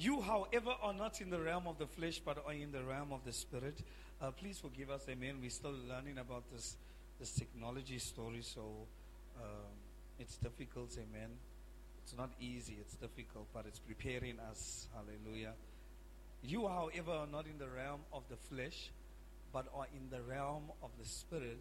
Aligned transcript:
You, 0.00 0.22
however, 0.22 0.72
are 0.80 0.94
not 0.94 1.20
in 1.20 1.28
the 1.28 1.38
realm 1.38 1.66
of 1.66 1.76
the 1.76 1.86
flesh, 1.86 2.22
but 2.24 2.42
are 2.46 2.54
in 2.54 2.72
the 2.72 2.82
realm 2.82 3.12
of 3.12 3.22
the 3.26 3.34
spirit. 3.34 3.82
Uh, 4.18 4.30
please 4.30 4.58
forgive 4.58 4.88
us, 4.88 5.04
amen. 5.10 5.36
We're 5.42 5.50
still 5.50 5.74
learning 5.86 6.16
about 6.16 6.44
this, 6.50 6.78
this 7.18 7.32
technology 7.32 7.98
story, 7.98 8.40
so 8.40 8.62
um, 9.36 9.76
it's 10.18 10.38
difficult, 10.38 10.96
amen. 10.96 11.28
It's 12.02 12.16
not 12.16 12.30
easy, 12.40 12.78
it's 12.80 12.94
difficult, 12.94 13.48
but 13.52 13.66
it's 13.66 13.78
preparing 13.78 14.38
us. 14.50 14.88
Hallelujah. 14.94 15.52
You, 16.42 16.66
however, 16.66 17.10
are 17.10 17.26
not 17.30 17.44
in 17.44 17.58
the 17.58 17.68
realm 17.68 18.00
of 18.10 18.22
the 18.30 18.36
flesh, 18.36 18.90
but 19.52 19.66
are 19.74 19.86
in 19.94 20.08
the 20.08 20.22
realm 20.22 20.72
of 20.82 20.88
the 20.98 21.06
spirit. 21.06 21.58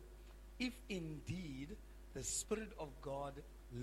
If 0.58 0.72
indeed 0.88 1.76
the 2.14 2.24
Spirit 2.24 2.72
of 2.80 2.88
God 3.02 3.34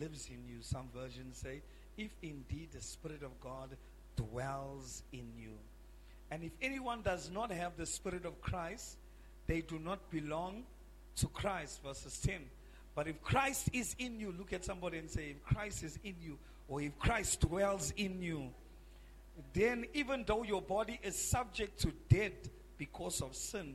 lives 0.01 0.31
in 0.31 0.49
you, 0.49 0.63
some 0.63 0.89
versions 0.95 1.37
say, 1.37 1.61
if 1.99 2.11
indeed 2.23 2.69
the 2.73 2.81
Spirit 2.81 3.23
of 3.23 3.39
God 3.43 3.77
dwells 4.17 5.03
in 5.13 5.33
you. 5.39 5.53
And 6.31 6.43
if 6.43 6.53
anyone 6.61 7.03
does 7.03 7.31
not 7.31 7.51
have 7.53 7.77
the 7.77 7.87
Spirit 7.87 8.25
of 8.25 8.41
Christ, 8.41 8.97
they 9.47 9.61
do 9.61 9.79
not 9.79 10.11
belong 10.11 10.65
to 11.17 11.29
Christ. 11.29 11.83
Verses 11.85 12.19
10. 12.21 12.41
But 12.95 13.07
if 13.09 13.23
Christ 13.23 13.69
is 13.73 13.95
in 13.99 14.19
you, 14.19 14.35
look 14.37 14.53
at 14.53 14.65
somebody 14.65 14.99
and 14.99 15.11
say, 15.11 15.31
if 15.31 15.45
Christ 15.45 15.83
is 15.83 15.99
in 16.03 16.15
you, 16.21 16.39
or 16.69 16.81
if 16.81 16.99
Christ 16.99 17.41
dwells 17.41 17.93
in 17.97 18.23
you, 18.23 18.51
then 19.53 19.85
even 19.93 20.25
though 20.27 20.43
your 20.43 20.63
body 20.63 20.99
is 21.03 21.17
subject 21.17 21.81
to 21.83 21.93
death 22.09 22.49
because 22.79 23.21
of 23.21 23.37
sin, 23.37 23.75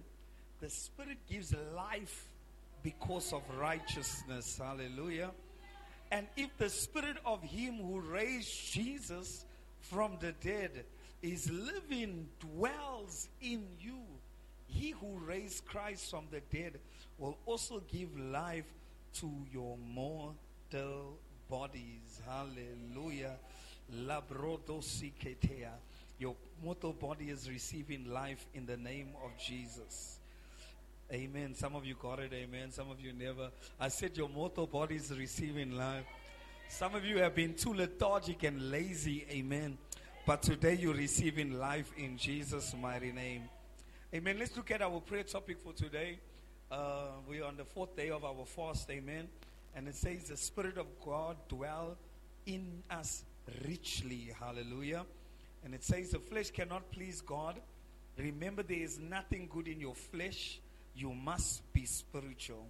the 0.59 0.69
Spirit 0.69 1.17
gives 1.29 1.53
life 1.75 2.25
because 2.83 3.31
of 3.31 3.43
righteousness. 3.57 4.59
Hallelujah. 4.61 5.31
And 6.11 6.27
if 6.35 6.57
the 6.57 6.69
Spirit 6.69 7.17
of 7.25 7.41
Him 7.43 7.75
who 7.75 7.99
raised 7.99 8.71
Jesus 8.73 9.45
from 9.81 10.17
the 10.19 10.31
dead 10.31 10.85
is 11.21 11.51
living, 11.51 12.27
dwells 12.39 13.27
in 13.41 13.67
you, 13.79 13.99
He 14.65 14.91
who 14.91 15.19
raised 15.25 15.65
Christ 15.65 16.09
from 16.09 16.25
the 16.31 16.41
dead 16.55 16.79
will 17.17 17.37
also 17.45 17.81
give 17.91 18.17
life 18.17 18.65
to 19.15 19.29
your 19.51 19.77
mortal 19.77 21.17
bodies. 21.49 22.21
Hallelujah. 22.25 23.35
Labrodosiketea. 23.93 25.71
Your 26.17 26.35
mortal 26.63 26.93
body 26.93 27.29
is 27.29 27.49
receiving 27.49 28.05
life 28.11 28.45
in 28.53 28.65
the 28.65 28.77
name 28.77 29.09
of 29.23 29.31
Jesus. 29.37 30.19
Amen. 31.11 31.53
Some 31.55 31.75
of 31.75 31.85
you 31.85 31.95
got 32.01 32.19
it. 32.19 32.31
Amen. 32.31 32.71
Some 32.71 32.89
of 32.89 33.01
you 33.01 33.11
never. 33.11 33.49
I 33.79 33.89
said 33.89 34.15
your 34.15 34.29
mortal 34.29 34.65
body 34.65 34.95
is 34.95 35.11
receiving 35.17 35.71
life. 35.71 36.05
Some 36.71 36.95
of 36.95 37.03
you 37.03 37.17
have 37.17 37.35
been 37.35 37.53
too 37.53 37.73
lethargic 37.73 38.43
and 38.43 38.71
lazy. 38.71 39.27
Amen. 39.29 39.77
But 40.25 40.41
today 40.41 40.75
you're 40.75 40.95
receiving 40.95 41.59
life 41.59 41.91
in 41.97 42.17
Jesus' 42.17 42.73
mighty 42.81 43.11
name. 43.11 43.43
Amen. 44.15 44.37
Let's 44.39 44.55
look 44.55 44.71
at 44.71 44.81
our 44.81 45.01
prayer 45.01 45.23
topic 45.23 45.59
for 45.59 45.73
today. 45.73 46.19
Uh, 46.71 47.07
we 47.27 47.41
are 47.41 47.49
on 47.49 47.57
the 47.57 47.65
fourth 47.65 47.95
day 47.97 48.09
of 48.09 48.23
our 48.23 48.45
fast. 48.45 48.89
Amen. 48.89 49.27
And 49.75 49.89
it 49.89 49.95
says, 49.95 50.29
The 50.29 50.37
Spirit 50.37 50.77
of 50.77 50.87
God 51.05 51.35
dwell 51.49 51.97
in 52.45 52.83
us 52.89 53.25
richly. 53.67 54.31
Hallelujah. 54.39 55.05
And 55.65 55.75
it 55.75 55.83
says, 55.83 56.11
The 56.11 56.19
flesh 56.19 56.51
cannot 56.51 56.89
please 56.89 57.19
God. 57.19 57.59
Remember, 58.17 58.63
there 58.63 58.77
is 58.77 58.97
nothing 58.97 59.49
good 59.51 59.67
in 59.67 59.81
your 59.81 59.95
flesh 59.95 60.61
you 60.95 61.13
must 61.13 61.73
be 61.73 61.85
spiritual. 61.85 62.65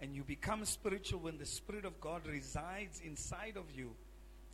And 0.00 0.14
you 0.14 0.22
become 0.24 0.64
spiritual 0.64 1.20
when 1.20 1.38
the 1.38 1.46
Spirit 1.46 1.84
of 1.84 2.00
God 2.00 2.26
resides 2.26 3.00
inside 3.04 3.56
of 3.56 3.64
you. 3.74 3.90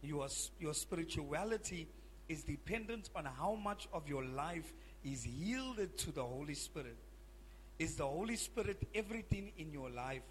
Your, 0.03 0.29
your 0.59 0.75
spirituality 0.75 1.89
is 2.29 2.43
dependent 2.45 3.11
on 3.17 3.25
how 3.25 3.55
much 3.55 3.89
of 3.93 4.09
your 4.09 4.25
life 4.25 4.73
is 5.05 5.27
yielded 5.27 5.97
to 5.99 6.13
the 6.13 6.23
Holy 6.23 6.55
Spirit. 6.55 6.97
Is 7.79 7.97
the 7.97 8.07
Holy 8.07 8.37
Spirit 8.37 8.87
everything 8.95 9.53
in 9.59 9.73
your 9.73 9.91
life? 9.91 10.23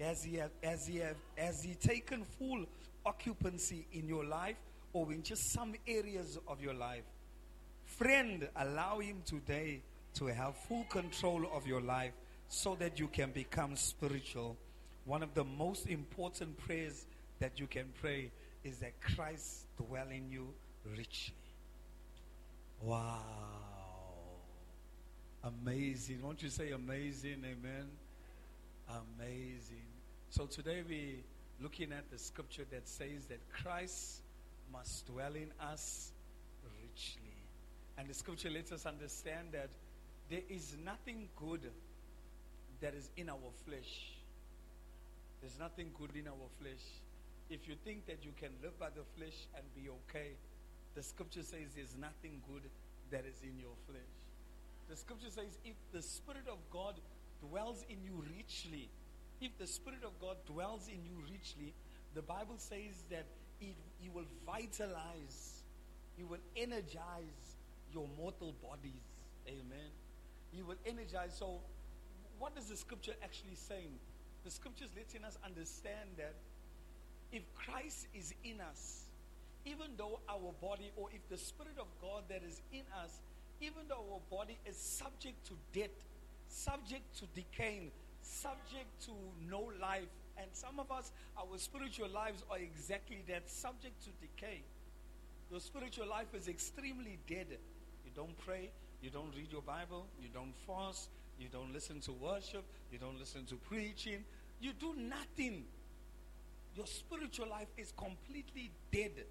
Has 0.00 0.24
he, 0.24 0.36
have, 0.36 0.50
has, 0.62 0.86
he 0.86 0.98
have, 0.98 1.16
has 1.36 1.62
he 1.62 1.74
taken 1.74 2.24
full 2.38 2.66
occupancy 3.06 3.86
in 3.92 4.08
your 4.08 4.24
life 4.24 4.56
or 4.92 5.12
in 5.12 5.22
just 5.22 5.52
some 5.52 5.74
areas 5.86 6.38
of 6.48 6.60
your 6.60 6.74
life? 6.74 7.04
Friend, 7.84 8.48
allow 8.56 8.98
him 8.98 9.22
today 9.24 9.80
to 10.14 10.26
have 10.26 10.56
full 10.56 10.84
control 10.84 11.46
of 11.54 11.66
your 11.66 11.80
life 11.80 12.12
so 12.52 12.74
that 12.74 13.00
you 13.00 13.08
can 13.08 13.30
become 13.30 13.74
spiritual. 13.76 14.58
One 15.06 15.22
of 15.22 15.32
the 15.32 15.42
most 15.42 15.86
important 15.86 16.58
prayers 16.58 17.06
that 17.38 17.58
you 17.58 17.66
can 17.66 17.86
pray 17.98 18.30
is 18.62 18.76
that 18.80 18.92
Christ 19.00 19.64
dwell 19.78 20.08
in 20.10 20.30
you 20.30 20.48
richly. 20.94 21.34
Wow. 22.82 23.22
Amazing. 25.42 26.20
Won't 26.22 26.42
you 26.42 26.50
say 26.50 26.72
amazing? 26.72 27.42
Amen. 27.42 27.88
Amazing. 28.86 29.88
So 30.28 30.44
today 30.44 30.82
we're 30.86 31.22
looking 31.58 31.90
at 31.90 32.10
the 32.10 32.18
scripture 32.18 32.66
that 32.70 32.86
says 32.86 33.24
that 33.30 33.40
Christ 33.62 34.20
must 34.70 35.06
dwell 35.06 35.34
in 35.36 35.48
us 35.58 36.12
richly. 36.82 37.32
And 37.96 38.10
the 38.10 38.14
scripture 38.14 38.50
lets 38.50 38.72
us 38.72 38.84
understand 38.84 39.52
that 39.52 39.70
there 40.28 40.42
is 40.50 40.76
nothing 40.84 41.30
good 41.34 41.62
that 42.82 42.94
is 42.94 43.08
in 43.16 43.30
our 43.30 43.50
flesh. 43.64 44.18
There's 45.40 45.58
nothing 45.58 45.90
good 45.98 46.14
in 46.14 46.28
our 46.28 46.48
flesh. 46.60 46.82
If 47.48 47.66
you 47.68 47.74
think 47.84 48.06
that 48.06 48.24
you 48.24 48.32
can 48.38 48.50
live 48.62 48.78
by 48.78 48.90
the 48.90 49.06
flesh 49.16 49.46
and 49.56 49.64
be 49.74 49.88
okay, 49.88 50.34
the 50.94 51.02
scripture 51.02 51.42
says 51.42 51.72
there's 51.74 51.96
nothing 51.98 52.42
good 52.46 52.62
that 53.10 53.24
is 53.24 53.40
in 53.42 53.58
your 53.58 53.74
flesh. 53.88 54.14
The 54.90 54.96
scripture 54.96 55.30
says 55.30 55.58
if 55.64 55.76
the 55.92 56.02
Spirit 56.02 56.46
of 56.50 56.58
God 56.70 56.94
dwells 57.48 57.84
in 57.88 57.96
you 58.04 58.22
richly, 58.36 58.88
if 59.40 59.56
the 59.58 59.66
Spirit 59.66 60.04
of 60.04 60.12
God 60.20 60.36
dwells 60.46 60.88
in 60.88 61.02
you 61.04 61.16
richly, 61.32 61.72
the 62.14 62.22
Bible 62.22 62.56
says 62.58 63.02
that 63.10 63.24
it, 63.60 63.76
will 64.12 64.26
vitalize, 64.44 65.62
He 66.16 66.24
will 66.24 66.42
energize 66.56 67.56
your 67.92 68.06
mortal 68.18 68.54
bodies. 68.62 69.06
Amen. 69.48 69.90
He 70.52 70.62
will 70.62 70.76
energize. 70.84 71.34
So, 71.38 71.60
what 72.42 72.58
is 72.58 72.64
the 72.64 72.76
scripture 72.76 73.12
actually 73.22 73.54
saying? 73.54 73.94
The 74.42 74.50
scripture 74.50 74.84
is 74.84 74.90
letting 74.96 75.24
us 75.24 75.38
understand 75.46 76.10
that 76.16 76.34
if 77.30 77.42
Christ 77.54 78.08
is 78.12 78.34
in 78.42 78.60
us, 78.60 79.04
even 79.64 79.94
though 79.96 80.18
our 80.28 80.52
body, 80.60 80.90
or 80.96 81.06
if 81.14 81.22
the 81.28 81.38
Spirit 81.38 81.78
of 81.78 81.86
God 82.00 82.24
that 82.28 82.42
is 82.42 82.60
in 82.72 82.82
us, 83.00 83.20
even 83.60 83.86
though 83.88 84.02
our 84.12 84.20
body 84.28 84.58
is 84.66 84.76
subject 84.76 85.46
to 85.46 85.54
death, 85.72 85.94
subject 86.48 87.16
to 87.20 87.26
decaying, 87.32 87.92
subject 88.22 88.90
to 89.06 89.12
no 89.48 89.70
life, 89.80 90.10
and 90.36 90.48
some 90.52 90.80
of 90.80 90.90
us, 90.90 91.12
our 91.38 91.56
spiritual 91.58 92.08
lives 92.08 92.42
are 92.50 92.58
exactly 92.58 93.22
that, 93.28 93.48
subject 93.48 94.02
to 94.02 94.10
decay. 94.20 94.62
Your 95.48 95.60
spiritual 95.60 96.08
life 96.08 96.34
is 96.34 96.48
extremely 96.48 97.20
dead. 97.28 97.46
You 98.04 98.10
don't 98.16 98.36
pray, 98.38 98.72
you 99.00 99.10
don't 99.10 99.32
read 99.36 99.52
your 99.52 99.62
Bible. 99.62 100.06
You 100.20 100.28
don't 100.34 100.54
fast. 100.66 101.08
You 101.42 101.48
don't 101.48 101.72
listen 101.72 102.00
to 102.02 102.12
worship. 102.12 102.64
You 102.92 102.98
don't 102.98 103.18
listen 103.18 103.44
to 103.46 103.56
preaching. 103.56 104.24
You 104.60 104.72
do 104.78 104.94
nothing. 104.96 105.64
Your 106.76 106.86
spiritual 106.86 107.48
life 107.48 107.66
is 107.76 107.92
completely 107.96 108.70
dead. 108.92 109.24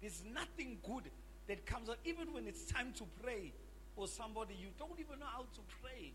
There's 0.00 0.22
nothing 0.32 0.78
good 0.82 1.10
that 1.48 1.66
comes 1.66 1.90
out. 1.90 1.98
Even 2.06 2.32
when 2.32 2.46
it's 2.46 2.64
time 2.64 2.94
to 2.96 3.04
pray 3.22 3.52
for 3.94 4.08
somebody, 4.08 4.54
you 4.58 4.68
don't 4.78 4.98
even 4.98 5.18
know 5.20 5.26
how 5.30 5.42
to 5.42 5.60
pray. 5.82 6.12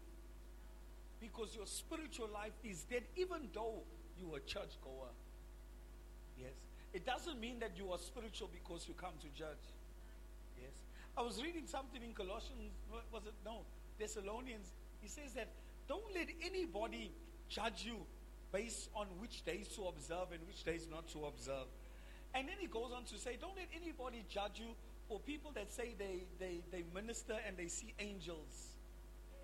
Because 1.22 1.56
your 1.56 1.68
spiritual 1.68 2.30
life 2.34 2.54
is 2.64 2.84
dead, 2.90 3.04
even 3.16 3.50
though 3.54 3.84
you 4.20 4.34
are 4.34 4.38
a 4.38 4.42
church 4.42 4.82
goer. 4.84 5.14
Yes. 6.40 6.58
It 6.92 7.06
doesn't 7.06 7.40
mean 7.40 7.60
that 7.60 7.78
you 7.78 7.92
are 7.92 8.00
spiritual 8.00 8.50
because 8.52 8.88
you 8.88 8.96
come 8.96 9.14
to 9.22 9.28
church. 9.38 9.62
Yes. 10.60 10.74
I 11.16 11.22
was 11.22 11.42
reading 11.42 11.68
something 11.68 12.02
in 12.02 12.14
Colossians, 12.14 12.74
was 13.12 13.28
it? 13.28 13.34
No, 13.46 13.62
Thessalonians. 14.00 14.72
He 15.02 15.08
says 15.08 15.34
that 15.34 15.50
don't 15.88 16.14
let 16.14 16.28
anybody 16.44 17.12
judge 17.50 17.84
you 17.86 17.98
based 18.52 18.90
on 18.96 19.08
which 19.20 19.44
days 19.44 19.68
to 19.76 19.84
observe 19.86 20.32
and 20.32 20.46
which 20.48 20.64
days 20.64 20.88
not 20.90 21.08
to 21.10 21.26
observe. 21.26 21.68
And 22.34 22.48
then 22.48 22.56
he 22.60 22.68
goes 22.68 22.92
on 22.96 23.04
to 23.06 23.18
say, 23.18 23.38
don't 23.40 23.56
let 23.56 23.68
anybody 23.76 24.24
judge 24.30 24.60
you 24.60 24.76
for 25.08 25.20
people 25.20 25.52
that 25.56 25.72
say 25.72 25.96
they, 25.98 26.24
they, 26.40 26.62
they 26.72 26.84
minister 26.94 27.36
and 27.48 27.58
they 27.58 27.68
see 27.68 27.94
angels 28.00 28.70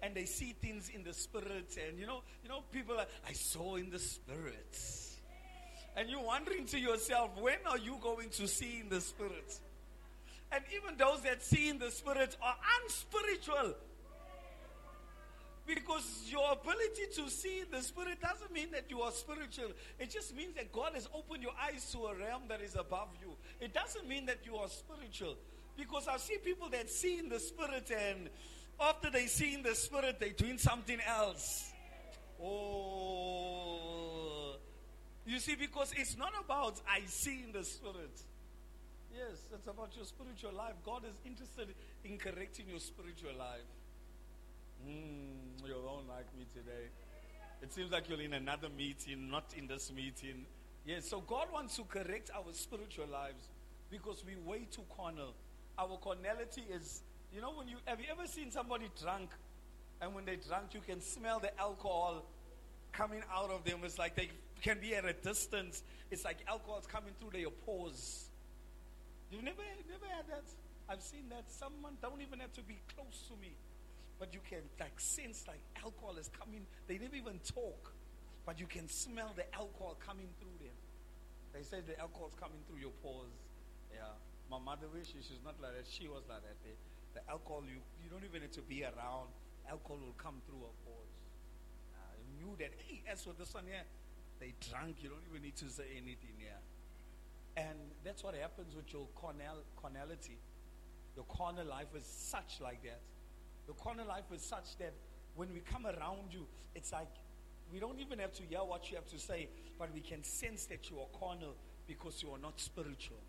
and 0.01 0.15
they 0.15 0.25
see 0.25 0.55
things 0.61 0.89
in 0.93 1.03
the 1.03 1.13
spirit. 1.13 1.77
And 1.87 1.99
you 1.99 2.07
know, 2.07 2.21
you 2.43 2.49
know, 2.49 2.61
people 2.71 2.97
are, 2.97 3.05
I 3.27 3.33
saw 3.33 3.75
in 3.75 3.89
the 3.89 3.99
spirit. 3.99 4.77
And 5.95 6.09
you're 6.09 6.23
wondering 6.23 6.65
to 6.67 6.79
yourself, 6.79 7.31
when 7.39 7.57
are 7.69 7.77
you 7.77 7.97
going 8.01 8.29
to 8.29 8.47
see 8.47 8.79
in 8.81 8.89
the 8.89 9.01
spirit? 9.01 9.59
And 10.51 10.63
even 10.75 10.97
those 10.97 11.21
that 11.23 11.43
see 11.43 11.69
in 11.69 11.77
the 11.77 11.91
spirit 11.91 12.35
are 12.41 12.55
unspiritual. 12.83 13.75
Because 15.75 16.23
your 16.25 16.51
ability 16.51 17.03
to 17.15 17.29
see 17.29 17.63
the 17.71 17.81
Spirit 17.81 18.19
doesn't 18.21 18.51
mean 18.51 18.71
that 18.71 18.85
you 18.89 19.01
are 19.01 19.11
spiritual. 19.11 19.71
It 19.99 20.09
just 20.09 20.35
means 20.35 20.55
that 20.55 20.71
God 20.71 20.93
has 20.95 21.07
opened 21.13 21.43
your 21.43 21.51
eyes 21.61 21.91
to 21.91 22.07
a 22.07 22.15
realm 22.15 22.43
that 22.47 22.61
is 22.61 22.75
above 22.75 23.09
you. 23.21 23.33
It 23.59 23.71
doesn't 23.71 24.07
mean 24.07 24.25
that 24.25 24.39
you 24.45 24.55
are 24.55 24.67
spiritual. 24.67 25.35
Because 25.77 26.07
I 26.07 26.17
see 26.17 26.37
people 26.43 26.69
that 26.69 26.89
see 26.89 27.19
in 27.19 27.29
the 27.29 27.39
Spirit 27.39 27.91
and 27.91 28.29
after 28.81 29.11
they 29.11 29.27
see 29.27 29.53
in 29.53 29.61
the 29.61 29.75
Spirit, 29.75 30.19
they're 30.19 30.29
doing 30.29 30.57
something 30.57 30.97
else. 31.07 31.71
Oh. 32.41 34.55
You 35.27 35.37
see, 35.37 35.55
because 35.55 35.93
it's 35.95 36.17
not 36.17 36.33
about 36.43 36.81
I 36.89 37.01
see 37.05 37.43
in 37.45 37.51
the 37.51 37.63
Spirit. 37.63 38.21
Yes, 39.13 39.45
it's 39.53 39.67
about 39.67 39.95
your 39.95 40.05
spiritual 40.05 40.53
life. 40.53 40.73
God 40.83 41.03
is 41.05 41.13
interested 41.25 41.75
in 42.03 42.17
correcting 42.17 42.65
your 42.69 42.79
spiritual 42.79 43.37
life. 43.37 43.61
Mm, 44.87 45.67
you 45.67 45.73
don't 45.73 46.07
like 46.07 46.27
me 46.37 46.45
today. 46.53 46.87
It 47.61 47.73
seems 47.73 47.91
like 47.91 48.07
you're 48.07 48.21
in 48.21 48.33
another 48.33 48.69
meeting, 48.69 49.29
not 49.29 49.53
in 49.57 49.67
this 49.67 49.91
meeting. 49.91 50.45
Yes, 50.85 51.09
so 51.09 51.19
God 51.21 51.47
wants 51.51 51.75
to 51.75 51.83
correct 51.83 52.31
our 52.33 52.53
spiritual 52.53 53.07
lives 53.07 53.49
because 53.91 54.23
we're 54.25 54.39
way 54.49 54.67
too 54.71 54.83
carnal. 54.95 55.33
Our 55.77 55.97
carnality 55.97 56.63
is, 56.73 57.01
you 57.33 57.41
know, 57.41 57.51
when 57.51 57.67
you 57.67 57.77
have 57.85 57.99
you 57.99 58.05
ever 58.11 58.25
seen 58.27 58.51
somebody 58.51 58.89
drunk, 59.01 59.31
and 60.01 60.15
when 60.15 60.25
they 60.25 60.37
drunk, 60.37 60.73
you 60.73 60.79
can 60.79 61.01
smell 61.01 61.39
the 61.39 61.57
alcohol 61.59 62.25
coming 62.93 63.21
out 63.33 63.51
of 63.51 63.65
them. 63.65 63.79
It's 63.83 63.99
like 63.99 64.15
they 64.15 64.29
can 64.61 64.79
be 64.79 64.95
at 64.95 65.03
a 65.05 65.13
distance. 65.13 65.83
It's 66.11 66.23
like 66.23 66.37
alcohol's 66.47 66.87
coming 66.87 67.11
through 67.19 67.31
their 67.39 67.49
pores. 67.49 68.29
You've 69.31 69.43
never, 69.43 69.61
never 69.89 70.05
had 70.05 70.27
that. 70.29 70.45
I've 70.87 71.01
seen 71.01 71.29
that. 71.29 71.51
Someone 71.51 71.97
don't 72.01 72.21
even 72.21 72.39
have 72.39 72.53
to 72.53 72.61
be 72.61 72.79
close 72.95 73.27
to 73.27 73.33
me 73.41 73.53
but 74.19 74.33
you 74.33 74.41
can 74.47 74.61
like 74.79 74.99
sense 74.99 75.45
like 75.47 75.61
alcohol 75.81 76.17
is 76.19 76.29
coming. 76.29 76.67
They 76.87 76.97
never 76.97 77.15
even 77.15 77.39
talk, 77.39 77.93
but 78.45 78.59
you 78.59 78.67
can 78.67 78.87
smell 78.89 79.31
the 79.35 79.47
alcohol 79.55 79.97
coming 80.05 80.27
through 80.39 80.59
them. 80.59 80.75
They 81.53 81.63
say 81.63 81.79
the 81.81 81.97
alcohol 81.99 82.27
is 82.27 82.37
coming 82.39 82.59
through 82.67 82.79
your 82.79 82.93
pores. 83.01 83.31
Yeah. 83.89 84.13
My 84.51 84.59
mother 84.59 84.89
wishes 84.91 85.29
she's 85.29 85.43
not 85.45 85.55
like 85.61 85.77
that. 85.77 85.87
She 85.87 86.07
was 86.07 86.25
like 86.27 86.41
that. 86.41 86.57
The, 86.65 86.73
the 87.17 87.23
alcohol, 87.29 87.63
you, 87.65 87.81
you 88.03 88.09
don't 88.09 88.25
even 88.25 88.41
need 88.41 88.53
to 88.53 88.61
be 88.61 88.83
around. 88.83 89.29
Alcohol 89.69 90.01
will 90.01 90.17
come 90.17 90.41
through 90.45 90.61
her 90.65 90.75
pores. 90.85 91.13
Uh, 91.93 92.13
you 92.17 92.33
knew 92.41 92.53
that, 92.57 92.73
hey, 92.85 93.01
as 93.09 93.23
for 93.23 93.33
this 93.37 93.53
one 93.53 93.65
here, 93.65 93.85
they 94.41 94.53
drank. 94.69 95.01
You 95.01 95.09
don't 95.09 95.25
even 95.29 95.41
need 95.41 95.55
to 95.57 95.69
say 95.69 95.85
anything 95.93 96.37
here. 96.37 96.57
And 97.57 97.77
that's 98.03 98.23
what 98.23 98.35
happens 98.35 98.75
with 98.75 98.91
your 98.93 99.05
carnal, 99.13 99.61
carnality. 99.77 100.37
Your 101.15 101.25
carnal 101.25 101.65
life 101.65 101.93
is 101.95 102.05
such 102.05 102.61
like 102.61 102.81
that. 102.83 103.01
The 103.69 103.75
corner 103.75 104.03
life 104.03 104.23
is 104.33 104.41
such 104.41 104.77
that 104.79 104.93
when 105.35 105.53
we 105.53 105.59
come 105.59 105.85
around 105.85 106.33
you, 106.33 106.47
it's 106.73 106.91
like 106.91 107.13
we 107.71 107.79
don't 107.79 107.99
even 107.99 108.17
have 108.17 108.33
to 108.33 108.43
hear 108.43 108.61
what 108.61 108.89
you 108.89 108.95
have 108.95 109.05
to 109.09 109.19
say, 109.19 109.47
but 109.77 109.93
we 109.93 109.99
can 109.99 110.23
sense 110.23 110.65
that 110.65 110.89
you 110.89 110.97
are 110.97 111.05
carnal 111.19 111.53
because 111.85 112.23
you 112.23 112.31
are 112.31 112.39
not 112.39 112.59
spiritual. 112.59 113.19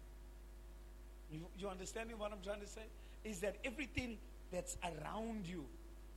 You, 1.31 1.41
you 1.59 1.69
understanding 1.69 2.19
what 2.19 2.33
I'm 2.33 2.43
trying 2.43 2.63
to 2.63 2.67
say? 2.67 2.85
Is 3.23 3.41
that 3.41 3.57
everything 3.67 4.17
that's 4.51 4.79
around 4.83 5.47
you, 5.47 5.67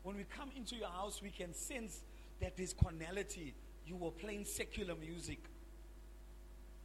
when 0.03 0.15
we 0.15 0.23
come 0.23 0.51
into 0.55 0.77
your 0.77 0.87
house, 0.87 1.21
we 1.21 1.29
can 1.29 1.53
sense 1.53 2.01
that 2.39 2.55
there's 2.55 2.73
carnality. 2.73 3.53
You 3.85 3.97
were 3.97 4.11
playing 4.11 4.45
secular 4.45 4.95
music. 4.95 5.39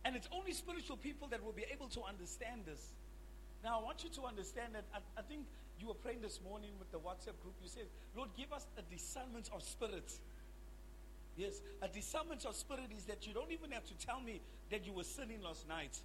And 0.05 0.17
it's 0.17 0.29
only 0.33 0.53
spiritual 0.55 0.97
people 0.97 1.29
that 1.29 1.45
will 1.45 1.53
be 1.53 1.67
able 1.73 1.87
to 1.91 2.03
understand 2.03 2.63
this. 2.67 2.95
Now, 3.65 3.81
I 3.81 3.83
want 3.83 4.05
you 4.05 4.11
to 4.11 4.23
understand 4.25 4.75
that 4.75 4.85
I, 4.95 4.99
I 5.19 5.23
think 5.23 5.43
you 5.81 5.89
were 5.89 5.95
praying 5.95 6.23
this 6.23 6.41
morning 6.43 6.71
with 6.79 6.91
the 6.91 6.99
WhatsApp 6.99 7.39
group. 7.43 7.55
You 7.63 7.69
said, 7.69 7.87
Lord, 8.17 8.31
give 8.37 8.53
us 8.53 8.67
a 8.77 8.83
discernment 8.83 9.51
of 9.55 9.63
spirit. 9.63 10.13
Yes, 11.37 11.61
a 11.83 11.89
discernment 11.89 12.45
of 12.45 12.57
spirit 12.57 12.91
is 12.97 13.05
that 13.05 13.27
you 13.27 13.33
don't 13.33 13.53
even 13.53 13.71
have 13.71 13.85
to 13.85 13.95
tell 13.95 14.21
me 14.21 14.41
that 14.71 14.85
you 14.85 14.93
were 14.93 15.05
sinning 15.05 15.43
last 15.43 15.69
night. 15.69 15.97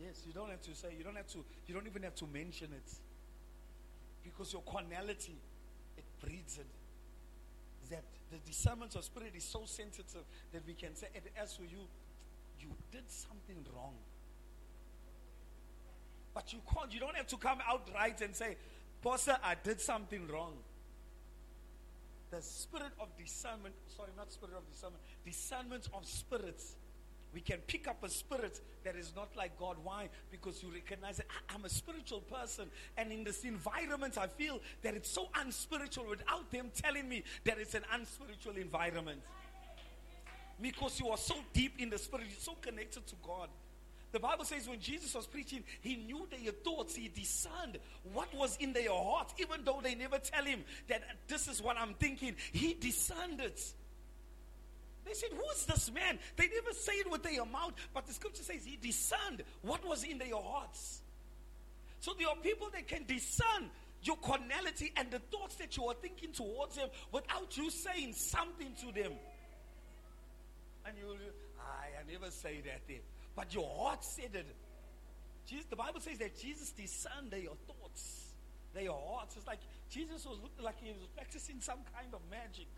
Yes, 0.00 0.22
you 0.26 0.32
don't 0.32 0.50
have 0.50 0.62
to 0.62 0.74
say, 0.74 0.88
you 0.96 1.04
don't 1.04 1.16
have 1.16 1.28
to, 1.28 1.44
you 1.66 1.74
don't 1.74 1.86
even 1.86 2.02
have 2.02 2.14
to 2.16 2.26
mention 2.32 2.68
it. 2.72 2.92
Because 4.24 4.52
your 4.52 4.62
carnality, 4.62 5.36
it 5.96 6.04
breeds 6.24 6.58
it. 6.58 6.66
That 7.90 8.04
the 8.30 8.38
discernment 8.46 8.96
of 8.96 9.04
spirit 9.04 9.32
is 9.36 9.44
so 9.44 9.62
sensitive 9.66 10.22
that 10.52 10.62
we 10.66 10.74
can 10.74 10.94
say, 10.96 11.08
and 11.14 11.24
as 11.40 11.54
for 11.54 11.64
you, 11.64 11.86
you 12.60 12.68
did 12.92 13.10
something 13.10 13.64
wrong. 13.74 13.94
But 16.34 16.52
you 16.52 16.60
can't, 16.72 16.92
you 16.92 17.00
don't 17.00 17.16
have 17.16 17.26
to 17.28 17.36
come 17.36 17.58
outright 17.68 18.20
and 18.20 18.34
say, 18.34 18.56
Pastor, 19.02 19.36
I 19.42 19.54
did 19.62 19.80
something 19.80 20.28
wrong. 20.28 20.54
The 22.30 22.40
spirit 22.42 22.92
of 23.00 23.08
discernment, 23.18 23.74
sorry, 23.96 24.10
not 24.16 24.32
spirit 24.32 24.54
of 24.56 24.70
discernment, 24.70 25.02
discernment 25.24 25.88
of 25.92 26.06
spirits. 26.06 26.76
We 27.32 27.40
can 27.40 27.58
pick 27.58 27.86
up 27.88 28.02
a 28.02 28.08
spirit 28.08 28.60
that 28.84 28.96
is 28.96 29.12
not 29.14 29.36
like 29.36 29.58
God. 29.58 29.76
Why? 29.82 30.08
Because 30.30 30.62
you 30.62 30.70
recognize 30.72 31.18
that 31.18 31.26
I'm 31.48 31.64
a 31.64 31.68
spiritual 31.68 32.20
person. 32.20 32.70
And 32.96 33.12
in 33.12 33.24
this 33.24 33.44
environment, 33.44 34.18
I 34.18 34.26
feel 34.26 34.60
that 34.82 34.94
it's 34.94 35.10
so 35.10 35.28
unspiritual 35.40 36.06
without 36.08 36.50
them 36.50 36.70
telling 36.74 37.08
me 37.08 37.22
that 37.44 37.58
it's 37.58 37.74
an 37.74 37.84
unspiritual 37.92 38.56
environment. 38.56 39.20
Because 40.60 41.00
you 41.00 41.08
are 41.08 41.16
so 41.16 41.34
deep 41.52 41.74
in 41.78 41.90
the 41.90 41.98
spirit, 41.98 42.26
you're 42.28 42.38
so 42.38 42.54
connected 42.60 43.06
to 43.06 43.14
God. 43.26 43.48
The 44.12 44.18
Bible 44.20 44.44
says 44.44 44.68
when 44.68 44.80
Jesus 44.80 45.14
was 45.14 45.26
preaching, 45.26 45.62
he 45.80 45.96
knew 45.96 46.26
their 46.30 46.52
thoughts. 46.52 46.96
He 46.96 47.08
discerned 47.08 47.78
what 48.12 48.34
was 48.34 48.56
in 48.56 48.72
their 48.72 48.90
hearts, 48.90 49.34
even 49.38 49.64
though 49.64 49.80
they 49.82 49.94
never 49.94 50.18
tell 50.18 50.44
him 50.44 50.64
that 50.88 51.02
this 51.28 51.46
is 51.46 51.62
what 51.62 51.76
I'm 51.78 51.94
thinking. 51.94 52.34
He 52.52 52.74
discerned 52.74 53.40
it. 53.40 53.62
They 55.04 55.14
said, 55.14 55.30
Who 55.30 55.44
is 55.54 55.64
this 55.64 55.92
man? 55.92 56.18
They 56.36 56.48
never 56.48 56.72
say 56.72 56.92
it 56.94 57.10
with 57.10 57.22
their 57.22 57.44
mouth, 57.44 57.72
but 57.94 58.06
the 58.06 58.12
scripture 58.12 58.42
says 58.42 58.64
he 58.64 58.76
discerned 58.76 59.44
what 59.62 59.86
was 59.86 60.02
in 60.02 60.18
their 60.18 60.36
hearts. 60.36 61.02
So 62.00 62.12
there 62.18 62.28
are 62.28 62.36
people 62.36 62.68
that 62.72 62.88
can 62.88 63.04
discern 63.06 63.70
your 64.02 64.16
carnality 64.16 64.92
and 64.96 65.10
the 65.10 65.18
thoughts 65.18 65.56
that 65.56 65.76
you 65.76 65.84
are 65.84 65.94
thinking 65.94 66.32
towards 66.32 66.76
them 66.76 66.88
without 67.12 67.56
you 67.56 67.70
saying 67.70 68.14
something 68.14 68.74
to 68.80 68.92
them. 68.92 69.12
And 70.86 70.96
you, 70.96 71.16
I, 71.58 72.00
I 72.00 72.10
never 72.10 72.30
say 72.30 72.60
that 72.64 72.80
there. 72.88 73.04
But 73.36 73.54
your 73.54 73.68
heart 73.78 74.04
said 74.04 74.34
it. 74.34 74.46
Jesus, 75.46 75.66
the 75.66 75.76
Bible 75.76 76.00
says 76.00 76.18
that 76.18 76.38
Jesus 76.38 76.70
discerned 76.70 77.30
their 77.30 77.50
thoughts, 77.66 78.32
their 78.74 78.92
hearts. 78.92 79.36
It's 79.36 79.46
like 79.46 79.60
Jesus 79.90 80.24
was 80.24 80.38
looking 80.42 80.64
like 80.64 80.76
he 80.80 80.90
was 80.92 81.08
practicing 81.16 81.60
some 81.60 81.78
kind 81.94 82.12
of 82.12 82.20
magic. 82.30 82.68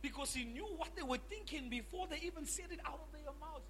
Because 0.00 0.32
he 0.32 0.44
knew 0.44 0.66
what 0.76 0.94
they 0.96 1.02
were 1.02 1.18
thinking 1.28 1.68
before 1.68 2.06
they 2.08 2.20
even 2.24 2.46
said 2.46 2.66
it 2.70 2.80
out 2.86 3.00
of 3.06 3.12
their 3.12 3.32
mouth. 3.40 3.62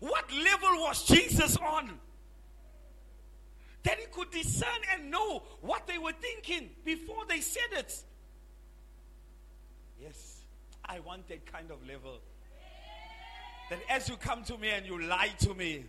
What 0.00 0.32
level 0.32 0.82
was 0.82 1.04
Jesus 1.06 1.56
on? 1.56 1.98
That 3.84 3.98
he 3.98 4.06
could 4.06 4.30
discern 4.30 4.68
and 4.92 5.10
know 5.10 5.42
what 5.60 5.86
they 5.86 5.98
were 5.98 6.12
thinking 6.12 6.70
before 6.84 7.24
they 7.28 7.40
said 7.40 7.72
it. 7.72 8.04
Yes, 10.00 10.27
I 10.88 11.00
want 11.00 11.28
that 11.28 11.44
kind 11.44 11.70
of 11.70 11.86
level 11.86 12.18
that 13.68 13.78
as 13.90 14.08
you 14.08 14.16
come 14.16 14.42
to 14.44 14.56
me 14.56 14.70
and 14.70 14.86
you 14.86 15.02
lie 15.02 15.32
to 15.40 15.54
me, 15.54 15.84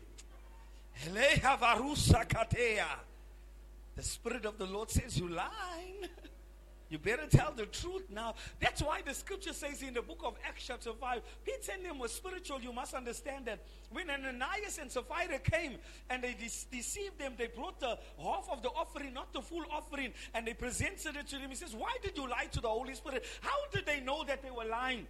the 3.95 4.03
Spirit 4.03 4.45
of 4.45 4.57
the 4.57 4.65
Lord 4.65 4.89
says 4.89 5.17
you 5.17 5.29
lying. 5.29 6.09
You 6.89 6.97
better 6.97 7.27
tell 7.27 7.53
the 7.55 7.67
truth 7.67 8.09
now. 8.09 8.33
That's 8.59 8.81
why 8.81 9.01
the 9.05 9.13
scripture 9.13 9.53
says 9.53 9.83
in 9.83 9.93
the 9.93 10.01
book 10.01 10.21
of 10.23 10.35
Acts, 10.43 10.65
chapter 10.65 10.91
5, 10.91 11.21
Peter 11.45 11.71
and 11.75 11.85
them 11.85 11.99
were 11.99 12.07
spiritual. 12.07 12.59
You 12.61 12.73
must 12.73 12.95
understand 12.95 13.45
that 13.45 13.59
when 13.91 14.09
Ananias 14.09 14.79
and 14.81 14.91
Sapphira 14.91 15.37
came 15.37 15.77
and 16.09 16.23
they 16.23 16.33
de- 16.33 16.75
deceived 16.75 17.19
them, 17.19 17.33
they 17.37 17.45
brought 17.45 17.79
the 17.79 17.99
half 18.19 18.49
of 18.51 18.63
the 18.63 18.69
offering, 18.69 19.13
not 19.13 19.31
the 19.33 19.41
full 19.41 19.63
offering, 19.71 20.13
and 20.33 20.47
they 20.47 20.55
presented 20.55 21.15
it 21.15 21.27
to 21.27 21.37
them. 21.37 21.49
He 21.49 21.55
says, 21.55 21.75
Why 21.75 21.95
did 22.01 22.17
you 22.17 22.27
lie 22.27 22.47
to 22.51 22.59
the 22.59 22.67
Holy 22.67 22.95
Spirit? 22.95 23.23
How 23.41 23.57
did 23.71 23.85
they 23.85 23.99
know 23.99 24.23
that 24.25 24.41
they 24.41 24.51
were 24.51 24.65
lying? 24.65 25.05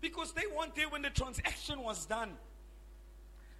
Because 0.00 0.32
they 0.32 0.44
weren't 0.56 0.76
there 0.76 0.88
when 0.88 1.02
the 1.02 1.10
transaction 1.10 1.82
was 1.82 2.06
done. 2.06 2.30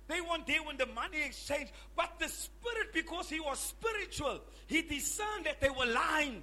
They 0.06 0.20
weren't 0.20 0.46
there 0.46 0.62
when 0.62 0.76
the 0.76 0.86
money 0.86 1.22
exchanged. 1.24 1.72
But 1.96 2.18
the 2.18 2.28
Spirit, 2.28 2.92
because 2.92 3.28
he 3.28 3.40
was 3.40 3.58
spiritual, 3.58 4.40
he 4.66 4.82
discerned 4.82 5.46
that 5.46 5.60
they 5.60 5.70
were 5.70 5.86
lying. 5.86 6.42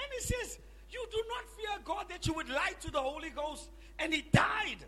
And 0.00 0.12
he 0.12 0.20
says, 0.20 0.58
You 0.90 1.04
do 1.10 1.22
not 1.28 1.44
fear 1.56 1.84
God 1.84 2.06
that 2.10 2.26
you 2.26 2.34
would 2.34 2.48
lie 2.48 2.74
to 2.80 2.90
the 2.90 3.00
Holy 3.00 3.30
Ghost. 3.30 3.68
And 3.98 4.14
he 4.14 4.22
died. 4.32 4.78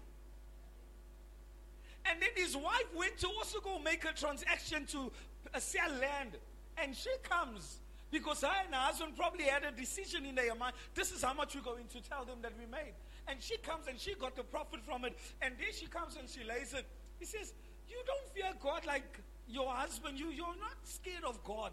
And 2.07 2.21
then 2.21 2.31
his 2.37 2.57
wife 2.57 2.89
went 2.97 3.19
to 3.19 3.29
also 3.29 3.61
go 3.61 3.79
make 3.79 4.05
a 4.05 4.13
transaction 4.13 4.87
to 4.87 5.11
uh, 5.53 5.59
sell 5.59 5.91
land. 6.01 6.39
And 6.79 6.97
she 6.97 7.11
comes 7.23 7.81
because 8.11 8.41
her 8.41 8.51
and 8.65 8.75
her 8.75 8.81
husband 8.81 9.17
probably 9.17 9.45
had 9.45 9.65
a 9.65 9.73
decision 9.73 10.25
in 10.25 10.35
their 10.35 10.55
mind. 10.55 10.75
This 10.95 11.13
is 11.13 11.23
how 11.23 11.35
much 11.35 11.55
we're 11.55 11.63
going 11.63 11.87
to 11.89 12.01
tell 12.09 12.25
them 12.25 12.39
that 12.43 12.53
we 12.59 12.67
made. 12.67 12.95
And 13.29 13.41
she 13.41 13.57
comes 13.59 13.87
and 13.87 13.99
she 13.99 14.15
got 14.15 14.35
the 14.37 14.43
profit 14.43 14.81
from 14.85 15.05
it. 15.05 15.17
And 15.43 15.55
then 15.59 15.69
she 15.73 15.87
comes 15.87 16.17
and 16.17 16.29
she 16.29 16.43
lays 16.45 16.73
it. 16.73 16.87
He 17.19 17.27
says, 17.27 17.53
You 17.89 17.99
don't 18.07 18.29
fear 18.35 18.53
God 18.63 18.87
like 18.87 19.21
your 19.49 19.71
husband, 19.71 20.19
you, 20.19 20.31
you're 20.31 20.47
not 20.61 20.77
scared 20.85 21.25
of 21.25 21.43
God. 21.45 21.73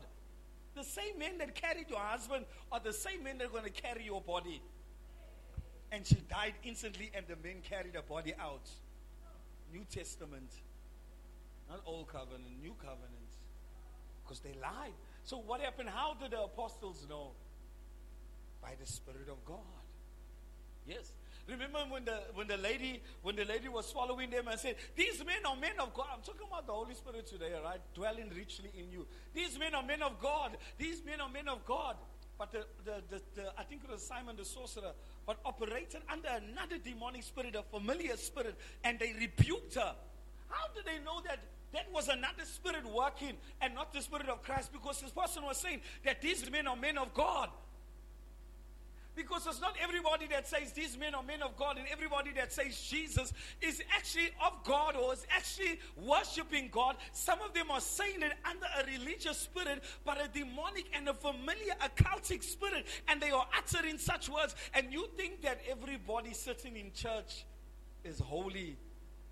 The 0.78 0.84
same 0.84 1.18
men 1.18 1.40
that 1.40 1.56
carried 1.56 1.90
your 1.90 2.00
husband 2.00 2.46
are 2.72 2.80
the 2.80 2.94
same 2.94 3.24
men 3.24 3.40
that 3.40 3.48
are 3.48 3.50
going 3.50 3.64
to 3.64 3.72
carry 3.72 4.06
your 4.06 4.22
body. 4.22 4.62
And 5.92 6.06
she 6.06 6.18
died 6.30 6.54
instantly, 6.64 7.10
and 7.16 7.26
the 7.28 7.36
men 7.44 7.62
carried 7.68 7.96
her 7.96 8.04
body 8.04 8.36
out. 8.40 8.70
New 9.74 9.84
Testament. 9.92 10.52
Not 11.68 11.82
Old 11.86 12.08
Covenant, 12.10 12.62
New 12.62 12.76
Covenant. 12.80 13.32
Because 14.24 14.40
they 14.42 14.54
lied. 14.62 14.94
So 15.24 15.38
what 15.40 15.62
happened? 15.62 15.90
How 15.90 16.14
did 16.14 16.32
the 16.32 16.42
apostles 16.42 17.08
know? 17.10 17.32
By 18.62 18.74
the 18.80 18.86
Spirit 18.86 19.30
of 19.30 19.44
God. 19.46 19.58
Yes. 20.86 21.12
Remember 21.48 21.80
when 21.90 22.04
the 22.04 22.20
when 22.34 22.48
the 22.48 22.58
lady 22.58 23.02
when 23.22 23.36
the 23.36 23.46
lady 23.46 23.70
was 23.70 23.92
following 23.92 24.30
them 24.30 24.48
and 24.50 24.60
said, 24.60 24.76
These 24.96 25.24
men 25.26 25.46
are 25.46 25.56
men 25.56 25.80
of 25.80 25.94
God. 25.94 26.08
I'm 26.14 26.22
talking 26.22 26.46
about 26.48 26.68
the 26.68 26.74
Holy 26.74 26.94
Spirit 26.94 27.26
today, 27.26 27.54
right? 27.64 27.80
Dwelling 27.94 28.30
richly 28.36 28.70
in 28.78 28.92
you. 28.92 29.08
These 29.34 29.58
men 29.58 29.74
are 29.74 29.84
men 29.84 30.02
of 30.02 30.20
God. 30.20 30.58
These 30.78 31.06
men 31.06 31.22
are 31.22 31.30
men 31.30 31.48
of 31.48 31.66
God. 31.66 31.96
But 32.38 32.52
the, 32.52 32.66
the, 32.86 33.02
the, 33.10 33.22
the 33.36 33.54
I 33.58 33.64
think 33.64 33.84
it 33.84 33.90
was 33.90 34.06
Simon 34.06 34.36
the 34.36 34.46
sorcerer, 34.46 34.92
but 35.26 35.38
operated 35.46 36.02
under 36.12 36.28
another 36.28 36.78
demonic 36.78 37.24
spirit, 37.24 37.56
a 37.56 37.64
familiar 37.64 38.16
spirit, 38.18 38.56
and 38.84 39.00
they 39.00 39.14
rebuked 39.14 39.76
her. 39.76 39.96
How 40.50 40.68
did 40.76 40.86
they 40.86 41.04
know 41.04 41.22
that 41.26 41.40
that 41.74 41.92
was 41.92 42.08
another 42.08 42.46
spirit 42.46 42.86
working 42.86 43.34
and 43.62 43.74
not 43.74 43.94
the 43.94 44.02
spirit 44.02 44.30
of 44.30 44.44
Christ? 44.44 44.72
Because 44.72 45.02
this 45.02 45.12
person 45.12 45.44
was 45.44 45.58
saying 45.58 45.82
that 46.06 46.22
these 46.22 46.50
men 46.52 46.68
are 46.68 46.76
men 46.76 46.98
of 46.98 47.14
God. 47.14 47.50
Because 49.18 49.48
it's 49.48 49.60
not 49.60 49.76
everybody 49.82 50.28
that 50.28 50.48
says 50.48 50.74
these 50.74 50.96
men 50.96 51.16
are 51.16 51.24
men 51.24 51.42
of 51.42 51.58
God 51.58 51.78
and 51.78 51.88
everybody 51.92 52.32
that 52.36 52.54
says 52.54 52.80
Jesus 52.80 53.34
is 53.62 53.82
actually 53.92 54.30
of 54.46 54.64
God 54.64 54.96
or 54.96 55.12
is 55.12 55.26
actually 55.36 55.80
worshiping 55.98 56.70
God. 56.72 56.98
Some 57.14 57.42
of 57.42 57.52
them 57.56 57.72
are 57.72 57.82
saying 57.82 58.22
it 58.22 58.34
under 58.48 58.68
a 58.80 59.00
religious 59.00 59.40
spirit, 59.40 59.84
but 60.06 60.24
a 60.24 60.28
demonic 60.28 60.86
and 60.94 61.10
a 61.10 61.16
familiar 61.16 61.74
occultic 61.82 62.44
spirit, 62.44 62.86
and 63.08 63.20
they 63.20 63.32
are 63.32 63.48
uttering 63.58 63.98
such 63.98 64.30
words. 64.30 64.56
And 64.76 64.94
you 64.94 65.08
think 65.18 65.42
that 65.42 65.62
everybody 65.68 66.34
sitting 66.34 66.78
in 66.78 66.94
church 66.94 67.44
is 68.04 68.20
holy. 68.20 68.78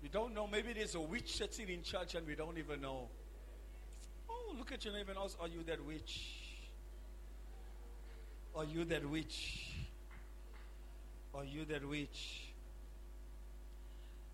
You 0.02 0.08
don't 0.08 0.34
know. 0.34 0.48
Maybe 0.48 0.72
there's 0.72 0.96
a 0.96 1.00
witch 1.00 1.36
sitting 1.36 1.68
in 1.68 1.84
church 1.84 2.16
and 2.16 2.26
we 2.26 2.34
don't 2.34 2.58
even 2.58 2.80
know. 2.80 3.08
Oh, 4.28 4.54
look 4.58 4.72
at 4.72 4.84
your 4.84 4.94
neighbor 4.94 5.12
and 5.12 5.20
ask, 5.20 5.38
Are 5.40 5.46
you 5.48 5.62
that 5.68 5.84
witch? 5.84 6.45
Are 8.56 8.64
you 8.64 8.84
that 8.86 9.08
witch? 9.08 9.74
Are 11.34 11.44
you 11.44 11.66
that 11.66 11.86
witch? 11.86 12.52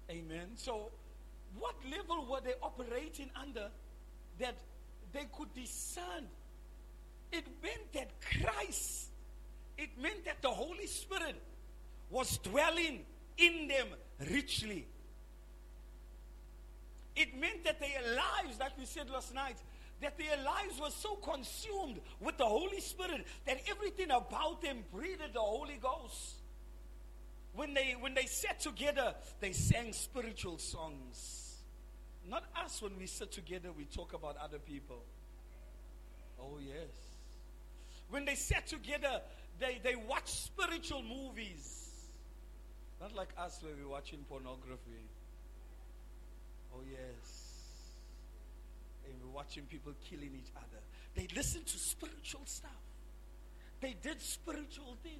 Amen. 0.09 0.47
So, 0.55 0.91
what 1.59 1.75
level 1.91 2.27
were 2.31 2.41
they 2.41 2.55
operating 2.63 3.31
under 3.35 3.69
that 4.39 4.55
they 5.13 5.27
could 5.37 5.53
discern? 5.55 6.29
It 7.33 7.45
meant 7.63 7.93
that 7.95 8.11
Christ, 8.21 9.09
it 9.77 9.91
meant 10.01 10.25
that 10.27 10.41
the 10.41 10.51
Holy 10.51 10.87
Spirit 10.87 11.43
was 12.09 12.39
dwelling 12.39 13.05
in 13.39 13.67
them 13.67 13.89
richly. 14.31 14.87
It 17.17 17.39
meant 17.39 17.65
that 17.65 17.81
their 17.81 18.03
lives, 18.15 18.61
like 18.61 18.79
we 18.79 18.85
said 18.85 19.11
last 19.11 19.35
night, 19.35 19.57
that 20.03 20.19
their 20.19 20.37
lives 20.45 20.81
were 20.81 20.91
so 20.91 21.15
consumed 21.17 22.01
with 22.21 22.37
the 22.37 22.45
Holy 22.45 22.81
Spirit 22.81 23.27
that 23.47 23.59
everything 23.69 24.11
about 24.11 24.61
them 24.63 24.85
breathed 24.93 25.33
the 25.33 25.41
Holy 25.41 25.79
Ghost. 25.81 26.37
When 27.55 27.75
they 27.75 27.97
when 27.99 28.15
they 28.15 28.27
sat 28.27 28.61
together, 28.61 29.15
they 29.41 29.53
sang 29.53 29.93
spiritual 29.93 30.59
songs. 30.59 31.59
Not 32.29 32.45
us 32.57 32.81
when 32.81 32.99
we 32.99 33.07
sit 33.07 33.33
together, 33.33 33.71
we 33.77 33.85
talk 33.85 34.13
about 34.15 34.37
other 34.37 34.59
people. 34.59 35.03
Oh 36.41 36.59
yes. 36.65 36.91
When 38.11 38.25
they 38.25 38.35
sat 38.35 38.67
together, 38.67 39.23
they, 39.59 39.81
they 39.83 39.95
watch 39.97 40.29
spiritual 40.31 41.03
movies. 41.03 41.91
Not 43.01 43.15
like 43.15 43.31
us 43.39 43.61
where 43.63 43.73
we're 43.81 43.91
watching 43.91 44.25
pornography. 44.29 45.09
Oh 46.75 46.81
yes. 46.91 47.42
And 49.05 49.15
we're 49.23 49.35
watching 49.35 49.65
people 49.65 49.93
killing 50.09 50.33
each 50.35 50.53
other. 50.57 50.83
They 51.15 51.29
listen 51.35 51.63
to 51.65 51.79
spiritual 51.79 52.43
stuff. 52.45 52.71
They 53.81 53.97
did 54.01 54.21
spiritual 54.21 54.97
things. 55.03 55.19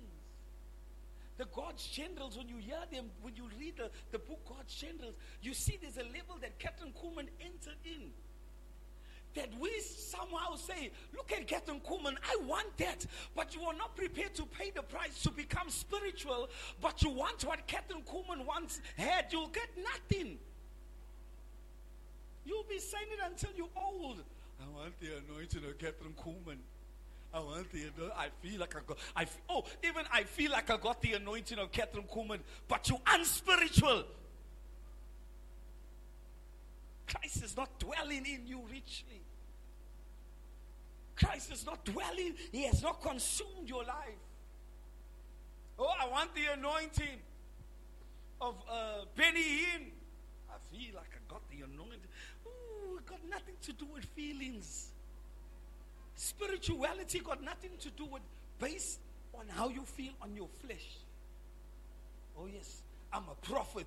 The 1.39 1.47
God's 1.47 1.87
generals, 1.87 2.37
when 2.37 2.49
you 2.49 2.59
hear 2.59 2.79
them, 2.93 3.11
when 3.23 3.35
you 3.35 3.49
read 3.59 3.77
the, 3.77 3.91
the 4.13 4.19
book 4.19 4.41
God's 4.49 4.75
generals, 4.75 5.15
you 5.41 5.55
see 5.55 5.79
there's 5.81 5.97
a 5.97 6.05
level 6.13 6.37
that 6.41 6.59
Kathryn 6.59 6.93
Kuhlman 6.93 7.29
entered 7.41 7.79
in. 7.85 8.11
That 9.35 9.49
we 9.59 9.81
somehow 9.81 10.57
say, 10.57 10.93
look 11.17 11.33
at 11.33 11.49
Kathryn 11.49 11.83
Kuhlman, 11.83 12.17
I 12.23 12.37
want 12.47 12.77
that. 12.77 13.07
But 13.35 13.55
you 13.55 13.63
are 13.63 13.75
not 13.75 13.97
prepared 13.97 14.35
to 14.35 14.45
pay 14.45 14.71
the 14.71 14.83
price 14.83 15.23
to 15.23 15.31
become 15.31 15.71
spiritual, 15.71 16.51
but 16.83 17.03
you 17.03 17.11
want 17.11 17.43
what 17.45 17.67
Kathryn 17.67 18.05
Kuhlman 18.05 18.47
once 18.47 18.81
had, 18.97 19.27
you'll 19.31 19.49
get 19.49 19.69
nothing. 19.83 20.39
You'll 22.45 22.65
be 22.69 22.79
saying 22.79 23.07
it 23.13 23.21
until 23.25 23.51
you're 23.57 23.69
old. 23.77 24.23
I 24.61 24.69
want 24.69 24.99
the 25.01 25.09
anointing 25.29 25.65
of 25.65 25.79
Kathryn 25.79 26.15
Kuhlman. 26.17 26.59
I 27.35 27.41
want 27.41 27.71
the 27.73 27.87
I 28.17 28.29
feel 28.43 28.61
like 28.61 28.77
I 28.77 28.81
got 28.87 28.99
I 29.17 29.27
oh 29.49 29.65
even 29.83 30.05
I 30.13 30.25
feel 30.25 30.51
like 30.51 30.71
I 30.71 30.77
got 30.77 31.01
the 31.01 31.15
anointing 31.15 31.59
of 31.59 31.73
Kathryn 31.73 32.09
Kuhlman, 32.09 32.41
but 32.69 32.89
you 32.89 32.99
unspiritual. 33.07 34.05
Christ 37.07 37.43
is 37.43 37.57
not 37.57 37.79
dwelling 37.79 38.27
in 38.27 38.47
you 38.47 38.61
richly. 38.71 39.23
Christ 41.17 41.53
is 41.53 41.65
not 41.65 41.85
dwelling, 41.85 42.35
He 42.51 42.65
has 42.65 42.83
not 42.83 43.03
consumed 43.03 43.69
your 43.69 43.85
life. 43.85 44.21
Oh, 45.79 45.93
I 46.01 46.09
want 46.09 46.35
the 46.35 46.53
anointing 46.53 47.19
of 48.41 48.57
uh, 48.71 49.05
Benny 49.17 49.41
Hinn. 49.41 49.87
I 50.51 50.59
feel 50.71 50.97
like 50.97 51.11
I 51.15 51.33
got 51.33 51.43
the 51.51 51.65
anointing. 51.65 52.01
Got 53.07 53.21
nothing 53.29 53.55
to 53.63 53.73
do 53.73 53.87
with 53.95 54.05
feelings. 54.05 54.91
Spirituality 56.15 57.21
got 57.21 57.43
nothing 57.43 57.71
to 57.81 57.91
do 57.91 58.07
with 58.07 58.23
based 58.59 59.01
on 59.35 59.47
how 59.49 59.69
you 59.69 59.83
feel 59.83 60.13
on 60.21 60.35
your 60.37 60.49
flesh. 60.65 60.99
Oh, 62.39 62.47
yes, 62.53 62.83
I'm 63.13 63.25
a 63.31 63.47
prophet. 63.47 63.87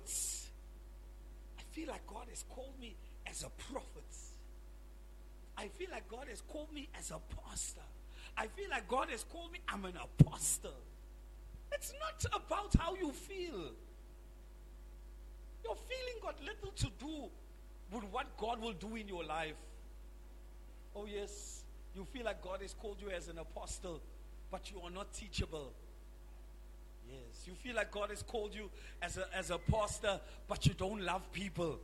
I 1.58 1.62
feel 1.72 1.88
like 1.88 2.06
God 2.06 2.26
has 2.30 2.44
called 2.48 2.78
me 2.80 2.94
as 3.26 3.42
a 3.42 3.50
prophet. 3.70 4.04
I 5.56 5.68
feel 5.68 5.88
like 5.90 6.08
God 6.08 6.26
has 6.28 6.42
called 6.42 6.72
me 6.72 6.88
as 6.98 7.10
a 7.10 7.20
pastor. 7.34 7.80
I 8.36 8.46
feel 8.48 8.68
like 8.70 8.86
God 8.88 9.08
has 9.10 9.24
called 9.24 9.52
me, 9.52 9.60
I'm 9.68 9.84
an 9.86 9.94
apostle. 9.96 10.74
It's 11.72 11.92
not 12.00 12.42
about 12.42 12.74
how 12.78 12.94
you 12.94 13.10
feel. 13.10 13.72
Your 15.64 15.74
feeling 15.74 16.20
got 16.22 16.38
little 16.40 16.70
to 16.76 16.86
do 16.98 17.28
with 17.92 18.04
what 18.10 18.36
God 18.36 18.60
will 18.60 18.72
do 18.72 18.96
in 18.96 19.08
your 19.08 19.24
life. 19.24 19.54
Oh, 20.94 21.06
yes. 21.06 21.62
You 21.94 22.04
feel 22.04 22.24
like 22.24 22.42
God 22.42 22.62
has 22.62 22.74
called 22.74 22.96
you 23.00 23.10
as 23.10 23.28
an 23.28 23.38
apostle, 23.38 24.00
but 24.50 24.70
you 24.70 24.80
are 24.82 24.90
not 24.90 25.12
teachable. 25.12 25.72
Yes. 27.08 27.46
You 27.46 27.54
feel 27.54 27.76
like 27.76 27.90
God 27.90 28.10
has 28.10 28.22
called 28.22 28.54
you 28.54 28.70
as 29.00 29.16
a, 29.16 29.26
as 29.34 29.50
a 29.50 29.58
pastor, 29.58 30.20
but 30.48 30.66
you 30.66 30.74
don't 30.74 31.02
love 31.02 31.30
people. 31.32 31.78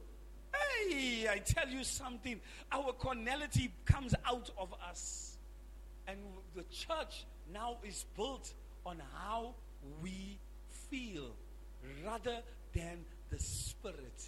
Hey, 0.52 1.28
I 1.30 1.38
tell 1.38 1.68
you 1.68 1.85
something. 1.85 2.40
Our 2.71 2.92
carnality 2.92 3.73
comes 3.85 4.14
out 4.26 4.50
of 4.59 4.75
us. 4.88 5.38
And 6.06 6.18
the 6.54 6.64
church 6.64 7.25
now 7.52 7.76
is 7.87 8.04
built 8.16 8.52
on 8.85 9.00
how 9.14 9.54
we 10.02 10.38
feel 10.90 11.30
rather 12.04 12.38
than 12.75 13.04
the 13.30 13.38
spirit. 13.38 14.25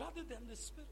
Rather 0.00 0.22
than 0.26 0.48
the 0.48 0.56
spirit. 0.56 0.88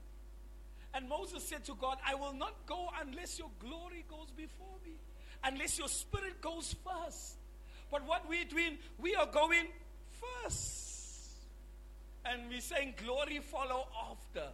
And 0.95 1.09
Moses 1.09 1.43
said 1.45 1.65
to 1.65 1.75
God, 1.75 1.99
I 2.07 2.15
will 2.15 2.33
not 2.33 2.55
go 2.67 2.89
unless 3.01 3.39
your 3.39 3.51
glory 3.59 4.05
goes 4.09 4.31
before 4.37 4.77
me, 4.85 4.93
unless 5.45 5.79
your 5.79 5.89
spirit 5.89 6.41
goes 6.41 6.75
first. 6.85 7.39
But 7.91 8.07
what 8.07 8.29
we're 8.29 8.45
doing, 8.45 8.79
we 8.99 9.15
are 9.15 9.27
going 9.27 9.67
first. 10.43 10.97
And 12.25 12.43
we're 12.51 12.61
saying 12.61 12.95
glory 13.03 13.41
follow 13.41 13.87
after. 14.11 14.49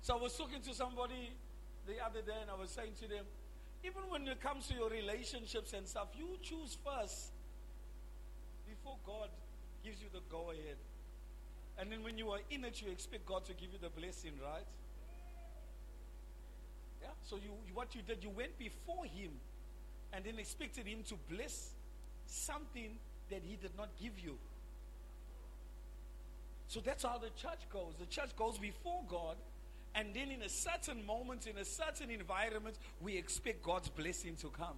So 0.00 0.18
I 0.18 0.22
was 0.22 0.36
talking 0.36 0.60
to 0.62 0.74
somebody 0.74 1.30
the 1.86 2.04
other 2.04 2.22
day 2.22 2.36
and 2.40 2.50
I 2.50 2.54
was 2.54 2.70
saying 2.70 2.92
to 3.02 3.08
them, 3.08 3.24
even 3.84 4.02
when 4.08 4.26
it 4.26 4.40
comes 4.40 4.66
to 4.68 4.74
your 4.74 4.90
relationships 4.90 5.72
and 5.72 5.86
stuff, 5.86 6.08
you 6.16 6.26
choose 6.42 6.76
first 6.84 7.32
before 8.68 8.96
God 9.06 9.28
gives 9.84 10.00
you 10.00 10.08
the 10.12 10.20
go 10.30 10.50
ahead. 10.50 10.76
And 11.78 11.92
then 11.92 12.02
when 12.02 12.18
you 12.18 12.30
are 12.30 12.40
in 12.50 12.64
it, 12.64 12.82
you 12.82 12.90
expect 12.90 13.24
God 13.26 13.44
to 13.46 13.52
give 13.52 13.72
you 13.72 13.78
the 13.80 13.88
blessing, 13.88 14.32
right? 14.42 14.66
Yeah. 17.00 17.08
So 17.22 17.36
you, 17.36 17.50
what 17.72 17.94
you 17.94 18.02
did, 18.02 18.22
you 18.22 18.30
went 18.30 18.58
before 18.58 19.04
Him, 19.04 19.30
and 20.12 20.24
then 20.24 20.38
expected 20.38 20.86
Him 20.86 21.04
to 21.08 21.14
bless 21.30 21.70
something 22.26 22.98
that 23.30 23.42
He 23.44 23.56
did 23.56 23.70
not 23.76 23.90
give 24.00 24.18
you. 24.22 24.36
So 26.66 26.80
that's 26.80 27.04
how 27.04 27.18
the 27.18 27.30
church 27.30 27.60
goes. 27.72 27.94
The 27.98 28.06
church 28.06 28.36
goes 28.36 28.58
before 28.58 29.02
God, 29.08 29.36
and 29.94 30.12
then 30.12 30.30
in 30.30 30.42
a 30.42 30.48
certain 30.48 31.06
moment, 31.06 31.46
in 31.46 31.56
a 31.58 31.64
certain 31.64 32.10
environment, 32.10 32.76
we 33.00 33.16
expect 33.16 33.62
God's 33.62 33.88
blessing 33.88 34.36
to 34.40 34.48
come. 34.48 34.76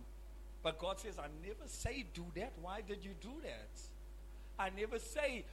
But 0.62 0.78
God 0.78 1.00
says, 1.00 1.18
I 1.18 1.28
never 1.42 1.66
say 1.66 2.04
do 2.12 2.26
that. 2.36 2.52
Why 2.60 2.82
did 2.86 3.02
you 3.02 3.12
do 3.20 3.32
that? 3.42 3.70
I 4.58 4.68
never 4.78 4.98
say 4.98 5.44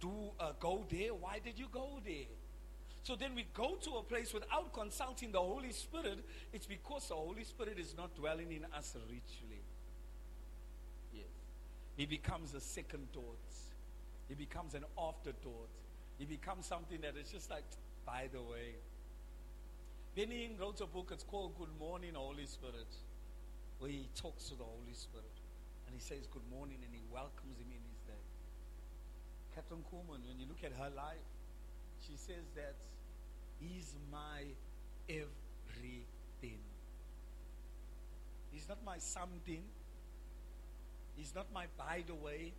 do 0.00 0.30
uh, 0.38 0.52
go 0.58 0.84
there. 0.90 1.14
Why 1.14 1.40
did 1.44 1.58
you 1.58 1.66
go 1.72 2.00
there? 2.04 2.26
So 3.02 3.16
then 3.16 3.34
we 3.34 3.46
go 3.54 3.76
to 3.82 3.90
a 3.92 4.02
place 4.02 4.34
without 4.34 4.72
consulting 4.72 5.32
the 5.32 5.38
Holy 5.38 5.72
Spirit. 5.72 6.18
It's 6.52 6.66
because 6.66 7.08
the 7.08 7.14
Holy 7.14 7.44
Spirit 7.44 7.78
is 7.78 7.96
not 7.96 8.14
dwelling 8.14 8.52
in 8.52 8.66
us 8.76 8.96
richly. 9.08 9.62
Yes. 11.14 11.24
He 11.96 12.06
becomes 12.06 12.54
a 12.54 12.60
second 12.60 13.12
thought. 13.12 13.38
He 14.28 14.34
becomes 14.34 14.74
an 14.74 14.84
afterthought. 14.98 15.70
He 16.18 16.26
becomes 16.26 16.66
something 16.66 17.00
that 17.00 17.16
is 17.16 17.30
just 17.30 17.50
like, 17.50 17.64
by 18.04 18.28
the 18.32 18.42
way. 18.42 18.74
Benny 20.14 20.50
wrote 20.60 20.80
a 20.80 20.86
book, 20.86 21.10
it's 21.12 21.22
called 21.22 21.56
Good 21.56 21.78
Morning, 21.78 22.12
Holy 22.14 22.44
Spirit, 22.44 22.92
where 23.78 23.90
he 23.90 24.08
talks 24.16 24.48
to 24.48 24.56
the 24.56 24.64
Holy 24.64 24.92
Spirit. 24.92 25.24
And 25.86 25.94
he 25.94 26.00
says 26.02 26.26
good 26.26 26.42
morning 26.50 26.76
and 26.84 26.92
he 26.92 27.00
welcomes 27.10 27.56
him 27.56 27.68
in 27.70 27.77
his 27.77 27.77
day. 27.77 27.77
Kathryn 29.68 29.82
Kuhlman, 29.92 30.26
when 30.26 30.38
you 30.38 30.46
look 30.46 30.64
at 30.64 30.72
her 30.72 30.90
life, 30.94 31.16
she 32.06 32.16
says 32.16 32.44
that 32.54 32.74
he's 33.60 33.94
my 34.10 34.44
everything. 35.08 36.60
He's 38.50 38.68
not 38.68 38.78
my 38.84 38.98
something. 38.98 39.62
He's 41.16 41.34
not 41.34 41.46
my 41.52 41.66
by 41.76 42.04
the 42.06 42.14
way. 42.14 42.52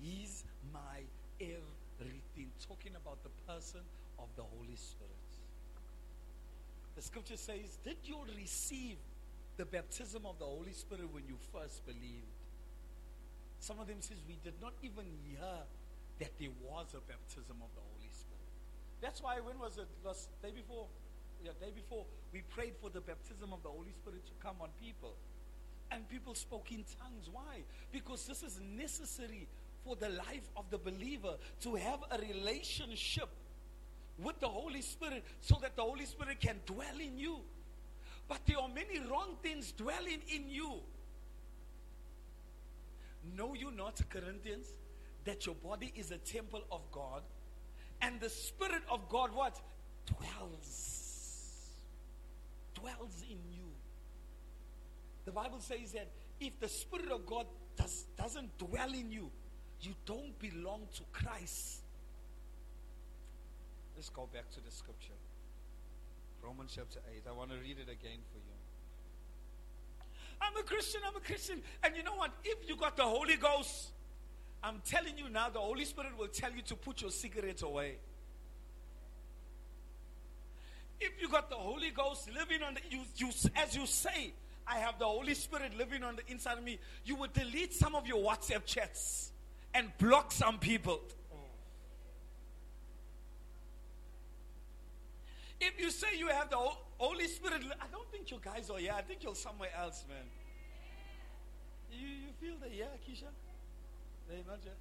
He's 0.00 0.44
my 0.72 1.02
everything. 1.40 2.50
Talking 2.68 2.92
about 2.96 3.18
the 3.22 3.30
person 3.52 3.80
of 4.18 4.28
the 4.36 4.42
Holy 4.42 4.76
Spirit. 4.76 5.10
The 6.96 7.02
scripture 7.02 7.36
says, 7.36 7.78
Did 7.84 7.96
you 8.04 8.18
receive 8.36 8.96
the 9.56 9.64
baptism 9.64 10.26
of 10.26 10.38
the 10.38 10.44
Holy 10.44 10.72
Spirit 10.72 11.12
when 11.12 11.24
you 11.26 11.36
first 11.52 11.84
believed? 11.86 12.30
Some 13.58 13.80
of 13.80 13.88
them 13.88 13.96
says 14.00 14.18
we 14.28 14.36
did 14.44 14.54
not 14.60 14.74
even 14.82 15.06
hear 15.26 15.64
that 16.18 16.30
there 16.38 16.54
was 16.62 16.94
a 16.94 17.00
baptism 17.00 17.56
of 17.62 17.70
the 17.74 17.80
Holy 17.80 18.10
Spirit. 18.10 18.48
That's 19.00 19.22
why 19.22 19.40
when 19.40 19.58
was 19.58 19.78
it? 19.78 19.88
Last 20.04 20.28
day 20.42 20.50
before, 20.54 20.86
yeah, 21.44 21.52
day 21.60 21.72
before 21.74 22.04
we 22.32 22.42
prayed 22.42 22.74
for 22.80 22.90
the 22.90 23.00
baptism 23.00 23.52
of 23.52 23.62
the 23.62 23.68
Holy 23.68 23.92
Spirit 23.92 24.24
to 24.26 24.32
come 24.42 24.56
on 24.60 24.68
people. 24.80 25.14
And 25.90 26.08
people 26.08 26.34
spoke 26.34 26.72
in 26.72 26.84
tongues. 26.98 27.28
Why? 27.30 27.62
Because 27.92 28.26
this 28.26 28.42
is 28.42 28.58
necessary 28.76 29.46
for 29.84 29.96
the 29.96 30.08
life 30.08 30.48
of 30.56 30.64
the 30.70 30.78
believer 30.78 31.34
to 31.60 31.74
have 31.74 32.00
a 32.10 32.18
relationship 32.18 33.28
with 34.18 34.38
the 34.40 34.48
Holy 34.48 34.80
Spirit 34.80 35.24
so 35.40 35.58
that 35.60 35.76
the 35.76 35.82
Holy 35.82 36.06
Spirit 36.06 36.40
can 36.40 36.56
dwell 36.66 36.98
in 37.00 37.18
you. 37.18 37.38
But 38.28 38.40
there 38.46 38.58
are 38.58 38.68
many 38.68 39.00
wrong 39.10 39.36
things 39.42 39.72
dwelling 39.72 40.20
in 40.28 40.48
you. 40.48 40.80
Know 43.36 43.54
you 43.54 43.70
not, 43.70 44.00
Corinthians, 44.08 44.66
that 45.24 45.46
your 45.46 45.54
body 45.54 45.92
is 45.96 46.10
a 46.10 46.18
temple 46.18 46.62
of 46.70 46.80
God 46.92 47.22
and 48.02 48.20
the 48.20 48.28
Spirit 48.28 48.82
of 48.90 49.08
God 49.08 49.34
what? 49.34 49.60
Dwells. 50.06 51.70
Dwells 52.74 53.24
in 53.28 53.38
you. 53.50 53.70
The 55.24 55.32
Bible 55.32 55.60
says 55.60 55.92
that 55.92 56.08
if 56.40 56.58
the 56.60 56.68
Spirit 56.68 57.10
of 57.10 57.24
God 57.24 57.46
does, 57.76 58.04
doesn't 58.16 58.58
dwell 58.58 58.92
in 58.92 59.10
you, 59.10 59.30
you 59.80 59.94
don't 60.04 60.38
belong 60.38 60.82
to 60.96 61.02
Christ. 61.12 61.80
Let's 63.96 64.10
go 64.10 64.28
back 64.32 64.50
to 64.50 64.60
the 64.60 64.70
scripture. 64.70 65.14
Romans 66.42 66.72
chapter 66.74 67.00
8. 67.16 67.22
I 67.28 67.32
want 67.32 67.50
to 67.50 67.56
read 67.56 67.78
it 67.78 67.90
again 67.90 68.20
for 68.30 68.38
you. 68.38 68.54
I'm 70.42 70.56
a 70.58 70.62
Christian, 70.62 71.00
I'm 71.06 71.16
a 71.16 71.20
Christian. 71.20 71.62
And 71.82 71.96
you 71.96 72.02
know 72.02 72.16
what? 72.16 72.32
If 72.44 72.68
you 72.68 72.76
got 72.76 72.96
the 72.96 73.04
Holy 73.04 73.36
Ghost, 73.36 73.92
I'm 74.64 74.80
telling 74.86 75.18
you 75.18 75.28
now, 75.28 75.50
the 75.50 75.58
Holy 75.58 75.84
Spirit 75.84 76.16
will 76.18 76.28
tell 76.28 76.50
you 76.50 76.62
to 76.62 76.74
put 76.74 77.02
your 77.02 77.10
cigarettes 77.10 77.62
away. 77.62 77.96
If 80.98 81.20
you 81.20 81.28
got 81.28 81.50
the 81.50 81.56
Holy 81.56 81.90
Ghost 81.90 82.30
living 82.32 82.62
on 82.62 82.74
the, 82.74 82.80
you, 82.88 83.02
you, 83.16 83.28
as 83.56 83.76
you 83.76 83.84
say, 83.84 84.32
I 84.66 84.78
have 84.78 84.98
the 84.98 85.04
Holy 85.04 85.34
Spirit 85.34 85.76
living 85.76 86.02
on 86.02 86.16
the 86.16 86.22
inside 86.32 86.56
of 86.56 86.64
me, 86.64 86.78
you 87.04 87.14
would 87.16 87.34
delete 87.34 87.74
some 87.74 87.94
of 87.94 88.06
your 88.06 88.24
WhatsApp 88.24 88.64
chats 88.64 89.32
and 89.74 89.92
block 89.98 90.32
some 90.32 90.58
people. 90.58 91.00
If 95.60 95.78
you 95.78 95.90
say 95.90 96.16
you 96.16 96.28
have 96.28 96.48
the 96.48 96.56
Holy 96.96 97.28
Spirit, 97.28 97.62
I 97.82 97.86
don't 97.92 98.10
think 98.10 98.30
you 98.30 98.38
guys 98.42 98.70
are 98.70 98.78
here. 98.78 98.94
I 98.96 99.02
think 99.02 99.22
you're 99.24 99.34
somewhere 99.34 99.70
else, 99.78 100.04
man. 100.08 100.24
You, 101.92 102.08
you 102.08 102.28
feel 102.40 102.54
the 102.62 102.74
yeah, 102.74 102.86
Keisha? 103.06 103.28
Here. 104.28 104.72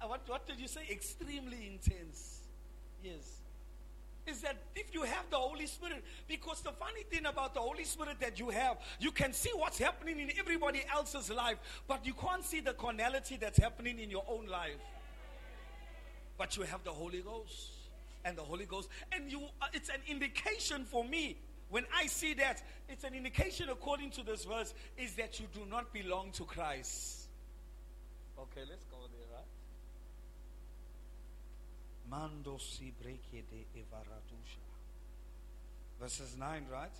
Uh, 0.00 0.06
what, 0.06 0.20
what 0.26 0.46
did 0.46 0.60
you 0.60 0.68
say? 0.68 0.80
Extremely 0.90 1.66
intense. 1.66 2.40
Yes. 3.02 3.38
Is 4.26 4.40
that 4.42 4.56
if 4.76 4.94
you 4.94 5.02
have 5.02 5.24
the 5.30 5.36
Holy 5.36 5.66
Spirit, 5.66 6.04
because 6.28 6.60
the 6.60 6.70
funny 6.72 7.02
thing 7.10 7.26
about 7.26 7.54
the 7.54 7.60
Holy 7.60 7.84
Spirit 7.84 8.20
that 8.20 8.38
you 8.38 8.50
have, 8.50 8.76
you 9.00 9.10
can 9.10 9.32
see 9.32 9.50
what's 9.54 9.78
happening 9.78 10.20
in 10.20 10.30
everybody 10.38 10.82
else's 10.92 11.28
life, 11.30 11.58
but 11.88 12.06
you 12.06 12.14
can't 12.14 12.44
see 12.44 12.60
the 12.60 12.72
carnality 12.72 13.36
that's 13.36 13.58
happening 13.58 13.98
in 13.98 14.10
your 14.10 14.24
own 14.28 14.46
life. 14.46 14.78
But 16.38 16.56
you 16.56 16.62
have 16.62 16.84
the 16.84 16.90
Holy 16.90 17.20
Ghost 17.20 17.70
and 18.24 18.38
the 18.38 18.42
Holy 18.42 18.64
Ghost. 18.64 18.88
And 19.10 19.30
you, 19.30 19.42
uh, 19.60 19.66
it's 19.72 19.88
an 19.88 20.00
indication 20.06 20.84
for 20.84 21.04
me. 21.04 21.36
When 21.68 21.84
I 21.96 22.06
see 22.06 22.34
that, 22.34 22.62
it's 22.88 23.02
an 23.02 23.14
indication 23.14 23.70
according 23.70 24.10
to 24.10 24.22
this 24.22 24.44
verse, 24.44 24.74
is 24.96 25.14
that 25.16 25.40
you 25.40 25.46
do 25.52 25.66
not 25.68 25.92
belong 25.92 26.30
to 26.32 26.44
Christ. 26.44 27.21
Okay, 28.42 28.62
let's 28.68 28.84
go 28.84 28.96
there, 29.12 29.26
right? 29.32 29.46
Mando 32.10 32.58
si 32.58 32.92
breke 33.00 33.44
de 33.48 33.66
evaradusha. 33.76 34.60
Verses 36.00 36.36
9, 36.36 36.66
right? 36.70 36.96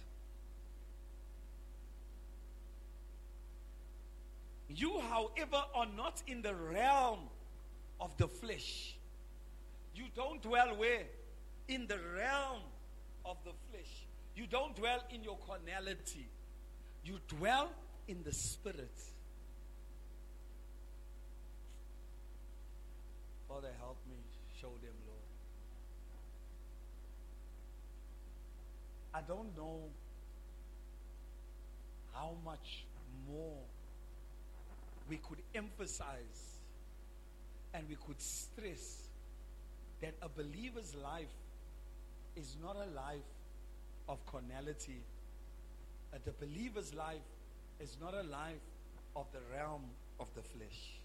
You, 4.68 5.00
however, 5.10 5.64
are 5.74 5.88
not 5.96 6.22
in 6.26 6.40
the 6.40 6.54
realm 6.54 7.18
of 8.00 8.16
the 8.16 8.28
flesh 8.28 8.96
you 9.94 10.04
don't 10.14 10.40
dwell 10.42 10.74
where? 10.76 11.04
In 11.68 11.86
the 11.86 11.98
realm 12.16 12.60
of 13.24 13.36
the 13.44 13.52
flesh. 13.70 14.06
You 14.34 14.46
don't 14.46 14.74
dwell 14.74 15.02
in 15.10 15.22
your 15.22 15.36
carnality. 15.46 16.26
You 17.04 17.18
dwell 17.28 17.70
in 18.08 18.22
the 18.22 18.32
spirit. 18.32 18.98
Father, 23.52 23.68
help 23.80 23.98
me 24.08 24.16
show 24.62 24.70
them, 24.82 24.94
Lord. 25.06 25.20
I 29.12 29.20
don't 29.20 29.54
know 29.54 29.80
how 32.14 32.32
much 32.46 32.86
more 33.28 33.58
we 35.06 35.18
could 35.18 35.42
emphasize 35.54 36.60
and 37.74 37.86
we 37.90 37.96
could 38.06 38.18
stress 38.22 39.08
that 40.00 40.14
a 40.22 40.30
believer's 40.30 40.94
life 40.94 41.34
is 42.36 42.56
not 42.62 42.76
a 42.76 42.88
life 42.94 43.20
of 44.08 44.24
carnality. 44.24 45.02
That 46.10 46.24
the 46.24 46.32
believer's 46.32 46.94
life 46.94 47.28
is 47.80 47.98
not 48.00 48.14
a 48.14 48.22
life 48.22 48.64
of 49.14 49.26
the 49.32 49.40
realm 49.54 49.82
of 50.18 50.28
the 50.34 50.42
flesh. 50.42 51.01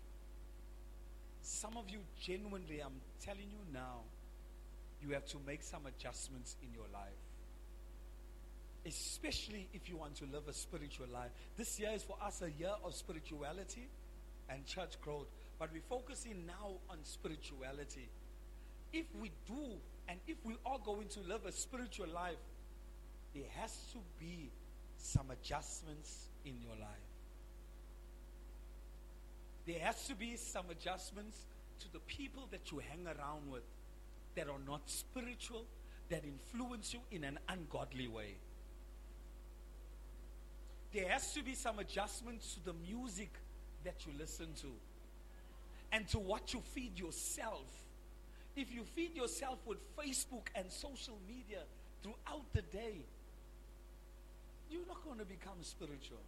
Some 1.48 1.78
of 1.78 1.90
you, 1.90 2.00
genuinely, 2.20 2.82
I'm 2.82 3.00
telling 3.24 3.50
you 3.50 3.60
now, 3.74 4.02
you 5.02 5.14
have 5.14 5.26
to 5.28 5.38
make 5.48 5.64
some 5.64 5.86
adjustments 5.86 6.58
in 6.62 6.74
your 6.74 6.84
life. 6.92 7.24
Especially 8.86 9.70
if 9.74 9.88
you 9.88 9.96
want 9.96 10.16
to 10.16 10.26
live 10.26 10.44
a 10.50 10.54
spiritual 10.54 11.08
life. 11.08 11.32
This 11.56 11.80
year 11.80 11.92
is 11.94 12.04
for 12.04 12.18
us 12.22 12.42
a 12.42 12.52
year 12.60 12.74
of 12.84 12.94
spirituality 12.94 13.88
and 14.50 14.66
church 14.66 15.00
growth. 15.02 15.28
But 15.58 15.70
we're 15.72 15.88
focusing 15.88 16.46
now 16.46 16.76
on 16.90 16.98
spirituality 17.04 18.10
if 18.92 19.06
we 19.22 19.32
do 19.46 19.80
and 20.10 20.20
if 20.28 20.38
we 20.44 20.56
are 20.66 20.80
going 20.84 21.08
to 21.10 21.22
live 21.22 21.46
a 21.46 21.52
spiritual 21.54 22.08
life, 22.08 22.36
there 23.34 23.50
has 23.60 23.72
to 23.94 24.00
be 24.20 24.52
some 24.98 25.32
adjustments 25.32 26.28
in 26.44 26.60
your 26.62 26.76
life. 26.80 27.07
There 29.68 29.80
has 29.80 30.08
to 30.08 30.16
be 30.16 30.38
some 30.38 30.66
adjustments 30.72 31.46
to 31.82 31.92
the 31.92 32.00
people 32.00 32.48
that 32.52 32.72
you 32.72 32.80
hang 32.80 33.06
around 33.06 33.52
with 33.52 33.64
that 34.36 34.48
are 34.48 34.62
not 34.66 34.82
spiritual, 34.90 35.66
that 36.10 36.24
influence 36.24 36.94
you 36.94 37.02
in 37.12 37.24
an 37.24 37.38
ungodly 37.50 38.08
way. 38.08 38.38
There 40.94 41.10
has 41.10 41.34
to 41.34 41.44
be 41.44 41.54
some 41.54 41.80
adjustments 41.80 42.54
to 42.56 42.66
the 42.66 42.74
music 42.74 43.34
that 43.84 44.06
you 44.06 44.14
listen 44.18 44.48
to 44.62 44.72
and 45.92 46.08
to 46.10 46.20
what 46.20 46.54
you 46.54 46.62
feed 46.62 46.98
yourself 46.98 47.68
If 48.58 48.74
you 48.74 48.84
feed 48.84 49.16
yourself 49.16 49.60
with 49.68 49.78
Facebook 49.96 50.48
and 50.56 50.72
social 50.72 51.20
media 51.28 51.60
throughout 52.02 52.52
the 52.54 52.64
day, 52.64 53.06
you're 54.68 54.88
not 54.88 55.04
going 55.06 55.20
to 55.20 55.26
become 55.26 55.62
spiritual. 55.62 56.26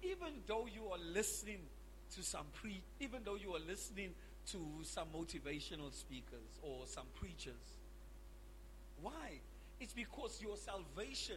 Even 0.00 0.28
though 0.46 0.68
you 0.72 0.86
are 0.92 0.98
listening 1.12 1.58
to 2.16 2.22
some 2.22 2.46
pre, 2.52 2.82
even 3.00 3.20
though 3.24 3.36
you 3.36 3.54
are 3.54 3.60
listening 3.66 4.10
to 4.50 4.58
some 4.82 5.08
motivational 5.14 5.92
speakers 5.92 6.58
or 6.62 6.86
some 6.86 7.06
preachers. 7.14 7.76
Why? 9.00 9.40
It's 9.80 9.92
because 9.92 10.40
your 10.40 10.56
salvation, 10.56 11.36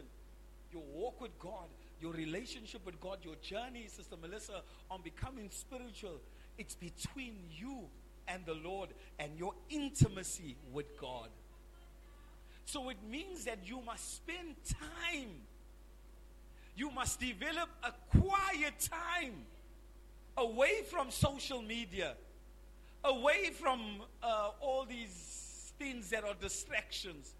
your 0.72 0.82
walk 0.94 1.20
with 1.20 1.38
God, 1.38 1.68
your 2.00 2.12
relationship 2.12 2.84
with 2.84 3.00
God, 3.00 3.18
your 3.22 3.36
journey, 3.36 3.86
Sister 3.88 4.16
Melissa, 4.20 4.62
on 4.90 5.00
becoming 5.02 5.48
spiritual, 5.50 6.20
it's 6.58 6.74
between 6.74 7.36
you 7.50 7.84
and 8.28 8.44
the 8.44 8.54
Lord 8.54 8.90
and 9.18 9.32
your 9.38 9.54
intimacy 9.70 10.56
with 10.72 10.98
God. 11.00 11.28
So 12.64 12.88
it 12.90 12.98
means 13.08 13.44
that 13.44 13.58
you 13.64 13.80
must 13.80 14.16
spend 14.16 14.56
time. 14.64 15.30
You 16.76 16.90
must 16.90 17.20
develop 17.20 17.68
a 17.82 17.92
quiet 18.18 18.74
time 18.90 19.46
away 20.36 20.82
from 20.90 21.10
social 21.10 21.62
media, 21.62 22.14
away 23.04 23.50
from 23.50 23.80
uh, 24.22 24.50
all 24.60 24.84
these 24.84 25.72
things 25.78 26.10
that 26.10 26.24
are 26.24 26.34
distractions. 26.40 27.34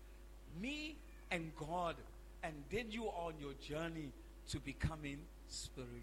Me 0.61 0.96
and 1.30 1.52
God. 1.56 1.96
And 2.42 2.54
then 2.70 2.87
you 2.90 3.06
are 3.06 3.28
on 3.28 3.35
your 3.40 3.54
journey 3.54 4.12
to 4.50 4.61
becoming 4.61 5.18
spiritual. 5.48 5.94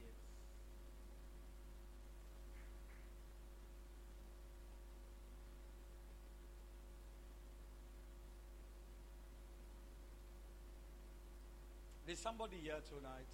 Yes. 0.00 0.12
There's 12.06 12.18
somebody 12.18 12.56
here 12.62 12.80
tonight. 12.88 13.26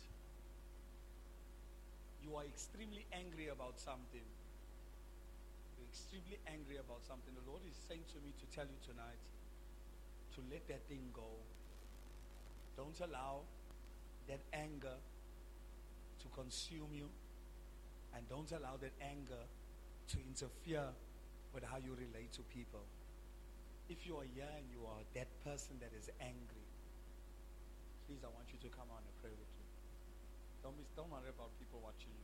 You 2.22 2.38
are 2.38 2.46
extremely 2.46 3.04
angry 3.12 3.48
about 3.50 3.78
something. 3.82 4.24
You're 5.76 5.90
extremely 5.90 6.38
angry 6.46 6.78
about 6.78 7.02
something. 7.02 7.34
The 7.34 7.50
Lord 7.50 7.62
is 7.66 7.74
saying 7.90 8.06
to 8.14 8.18
me 8.22 8.30
to 8.38 8.46
tell 8.54 8.64
you 8.64 8.78
tonight 8.86 9.18
to 10.38 10.40
let 10.50 10.66
that 10.68 10.86
thing 10.88 11.10
go. 11.12 11.28
Don't 12.76 12.96
allow 13.02 13.42
that 14.28 14.40
anger 14.54 14.96
to 16.22 16.26
consume 16.34 16.94
you. 16.94 17.10
And 18.14 18.28
don't 18.28 18.50
allow 18.52 18.76
that 18.80 18.92
anger 19.00 19.44
to 20.12 20.16
interfere 20.20 20.88
with 21.52 21.64
how 21.64 21.78
you 21.78 21.92
relate 21.92 22.32
to 22.32 22.42
people. 22.52 22.84
If 23.88 24.06
you 24.06 24.16
are 24.16 24.28
here 24.34 24.48
and 24.56 24.64
you 24.70 24.84
are 24.86 25.02
that 25.14 25.28
person 25.44 25.76
that 25.80 25.92
is 25.96 26.08
angry, 26.20 26.64
please, 28.06 28.24
I 28.24 28.30
want 28.32 28.48
you 28.52 28.60
to 28.64 28.70
come 28.72 28.88
on 28.92 29.00
and 29.04 29.14
pray 29.20 29.32
with 29.32 29.48
me. 29.48 29.51
Don't, 30.62 30.78
be, 30.78 30.84
don't 30.94 31.10
worry 31.10 31.28
about 31.28 31.50
people 31.58 31.80
watching. 31.82 32.21